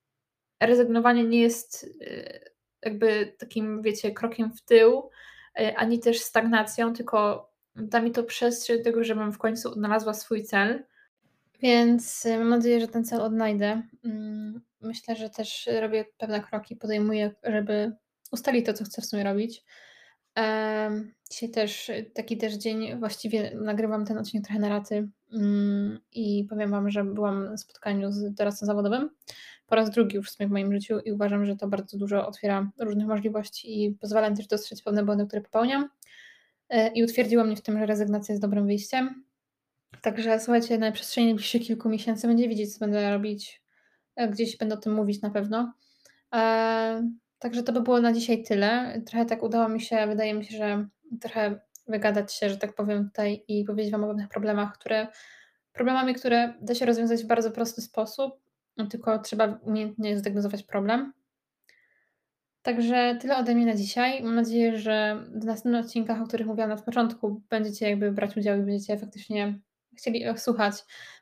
rezygnowanie 0.60 1.24
nie 1.24 1.40
jest 1.40 1.84
y, 1.84 2.50
jakby 2.82 3.34
takim, 3.38 3.82
wiecie, 3.82 4.10
krokiem 4.10 4.52
w 4.52 4.62
tył, 4.62 5.10
y, 5.60 5.76
ani 5.76 6.00
też 6.00 6.20
stagnacją, 6.20 6.92
tylko 6.92 7.49
da 7.76 8.00
mi 8.00 8.10
to 8.12 8.22
przestrzeń 8.22 8.78
do 8.78 8.84
tego, 8.84 9.04
żebym 9.04 9.32
w 9.32 9.38
końcu 9.38 9.72
odnalazła 9.72 10.14
swój 10.14 10.44
cel. 10.44 10.84
Więc 11.62 12.26
y, 12.26 12.38
mam 12.38 12.48
nadzieję, 12.48 12.80
że 12.80 12.88
ten 12.88 13.04
cel 13.04 13.20
odnajdę. 13.20 13.82
Mm, 14.04 14.60
myślę, 14.80 15.16
że 15.16 15.30
też 15.30 15.68
robię 15.80 16.04
pewne 16.18 16.40
kroki, 16.40 16.76
podejmuję, 16.76 17.34
żeby 17.44 17.92
ustalić 18.32 18.66
to, 18.66 18.72
co 18.72 18.84
chcę 18.84 19.02
w 19.02 19.06
sumie 19.06 19.24
robić. 19.24 19.64
Dzisiaj 21.30 21.50
też 21.50 21.90
taki 22.14 22.36
też 22.36 22.54
dzień, 22.54 22.98
właściwie 22.98 23.56
nagrywam 23.60 24.06
ten 24.06 24.18
odcinek 24.18 24.44
trochę 24.44 24.60
na 24.60 24.68
raty 24.68 25.08
mm, 25.32 25.98
i 26.12 26.46
powiem 26.50 26.70
Wam, 26.70 26.90
że 26.90 27.04
byłam 27.04 27.44
na 27.44 27.56
spotkaniu 27.56 28.12
z 28.12 28.34
doradcą 28.34 28.66
zawodowym 28.66 29.10
po 29.70 29.76
raz 29.76 29.90
drugi 29.90 30.16
już 30.16 30.30
w 30.30 30.34
sumie 30.34 30.48
w 30.48 30.52
moim 30.52 30.72
życiu 30.72 30.98
i 30.98 31.12
uważam, 31.12 31.46
że 31.46 31.56
to 31.56 31.68
bardzo 31.68 31.98
dużo 31.98 32.26
otwiera 32.26 32.70
różnych 32.78 33.06
możliwości 33.06 33.84
i 33.84 33.90
pozwala 33.90 34.30
mi 34.30 34.36
też 34.36 34.46
dostrzec 34.46 34.82
pewne 34.82 35.04
błędy, 35.04 35.26
które 35.26 35.42
popełniam 35.42 35.88
i 36.94 37.04
utwierdziło 37.04 37.44
mnie 37.44 37.56
w 37.56 37.62
tym, 37.62 37.78
że 37.78 37.86
rezygnacja 37.86 38.32
jest 38.32 38.42
dobrym 38.42 38.66
wyjściem. 38.66 39.24
Także 40.02 40.40
słuchajcie, 40.40 40.78
na 40.78 40.92
przestrzeni 40.92 41.26
najbliższych 41.26 41.62
kilku 41.62 41.88
miesięcy 41.88 42.26
będzie 42.26 42.48
widzieć, 42.48 42.74
co 42.74 42.78
będę 42.78 43.10
robić. 43.10 43.62
E, 44.16 44.28
gdzieś 44.28 44.56
będę 44.56 44.74
o 44.74 44.78
tym 44.78 44.94
mówić 44.94 45.22
na 45.22 45.30
pewno. 45.30 45.72
E, 46.34 47.10
Także 47.40 47.62
to 47.62 47.72
by 47.72 47.80
było 47.80 48.00
na 48.00 48.12
dzisiaj 48.12 48.42
tyle. 48.42 49.00
Trochę 49.06 49.26
tak 49.26 49.42
udało 49.42 49.68
mi 49.68 49.80
się, 49.80 50.06
wydaje 50.06 50.34
mi 50.34 50.44
się, 50.44 50.56
że 50.56 50.86
trochę 51.20 51.60
wygadać 51.88 52.34
się, 52.34 52.50
że 52.50 52.56
tak 52.56 52.74
powiem 52.74 53.04
tutaj 53.04 53.44
i 53.48 53.64
powiedzieć 53.64 53.92
Wam 53.92 54.04
o 54.04 54.06
pewnych 54.06 54.28
problemach, 54.28 54.78
które 54.78 55.06
problemami, 55.72 56.14
które 56.14 56.54
da 56.60 56.74
się 56.74 56.86
rozwiązać 56.86 57.24
w 57.24 57.26
bardzo 57.26 57.50
prosty 57.50 57.82
sposób, 57.82 58.34
tylko 58.90 59.18
trzeba 59.18 59.58
umiejętnie 59.62 60.18
zdiagnozować 60.18 60.62
problem. 60.62 61.12
Także 62.62 63.18
tyle 63.20 63.36
ode 63.36 63.54
mnie 63.54 63.66
na 63.66 63.74
dzisiaj. 63.74 64.22
Mam 64.22 64.34
nadzieję, 64.34 64.78
że 64.78 65.24
w 65.34 65.44
następnych 65.44 65.84
odcinkach, 65.84 66.22
o 66.22 66.26
których 66.26 66.46
mówiłam 66.46 66.70
na 66.70 66.76
początku, 66.76 67.42
będziecie 67.50 67.90
jakby 67.90 68.12
brać 68.12 68.36
udział 68.36 68.58
i 68.58 68.62
będziecie 68.62 68.98
faktycznie 68.98 69.58
chcieli 69.96 70.24
słuchać 70.36 70.74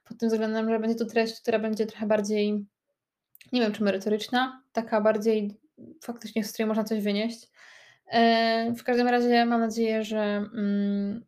pod 0.04 0.18
tym 0.18 0.28
względem, 0.28 0.70
że 0.70 0.78
będzie 0.78 0.96
to 0.96 1.04
treść, 1.04 1.40
która 1.40 1.58
będzie 1.58 1.86
trochę 1.86 2.06
bardziej, 2.06 2.66
nie 3.52 3.60
wiem 3.60 3.72
czy 3.72 3.84
merytoryczna, 3.84 4.62
taka 4.72 5.00
bardziej 5.00 5.60
faktycznie 6.02 6.44
z 6.44 6.52
której 6.52 6.68
można 6.68 6.84
coś 6.84 7.00
wynieść. 7.00 7.48
E, 8.06 8.74
w 8.74 8.84
każdym 8.84 9.08
razie 9.08 9.46
mam 9.46 9.60
nadzieję, 9.60 10.04
że 10.04 10.20
mm, 10.54 11.24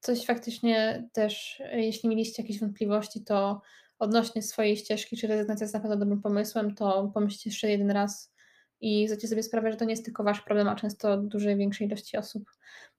coś 0.00 0.26
faktycznie 0.26 1.08
też, 1.12 1.62
jeśli 1.72 2.08
mieliście 2.08 2.42
jakieś 2.42 2.60
wątpliwości, 2.60 3.24
to 3.24 3.60
odnośnie 3.98 4.42
swojej 4.42 4.76
ścieżki, 4.76 5.16
czy 5.16 5.26
rezygnacja 5.26 5.64
jest 5.64 5.74
na 5.74 5.80
pewno 5.80 5.96
dobrym 5.96 6.22
pomysłem, 6.22 6.74
to 6.74 7.10
pomyślcie 7.14 7.50
jeszcze 7.50 7.70
jeden 7.70 7.90
raz 7.90 8.32
i 8.80 9.06
zdajcie 9.08 9.28
sobie 9.28 9.42
sprawę, 9.42 9.70
że 9.70 9.76
to 9.76 9.84
nie 9.84 9.90
jest 9.90 10.04
tylko 10.04 10.24
wasz 10.24 10.40
problem, 10.40 10.68
a 10.68 10.76
często 10.76 11.16
dużej, 11.16 11.56
większej 11.56 11.86
ilości 11.86 12.16
osób. 12.16 12.50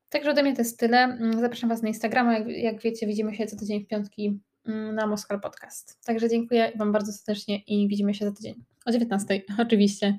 Także 0.10 0.32
ode 0.32 0.44
mnie 0.44 0.56
to 0.56 0.62
jest 0.62 0.80
tyle. 0.80 0.98
Mm, 0.98 1.40
zapraszam 1.40 1.70
Was 1.70 1.82
na 1.82 1.88
Instagrama. 1.88 2.38
Jak, 2.38 2.48
jak 2.48 2.82
wiecie, 2.82 3.08
widzimy 3.08 3.36
się 3.36 3.48
co 3.48 3.58
tydzień 3.58 3.84
w 3.84 3.88
piątki 3.88 4.40
mm, 4.66 4.96
na 4.96 5.08
Moskal 5.08 5.42
Podcast. 5.42 6.00
Także 6.06 6.30
dziękuję 6.30 6.72
Wam 6.76 6.92
bardzo 6.92 7.14
serdecznie 7.14 7.60
i 7.68 7.88
widzimy 7.88 8.14
się 8.14 8.26
za 8.26 8.32
tydzień 8.32 8.56
o 8.86 8.92
19 8.92 9.42
oczywiście. 9.68 10.18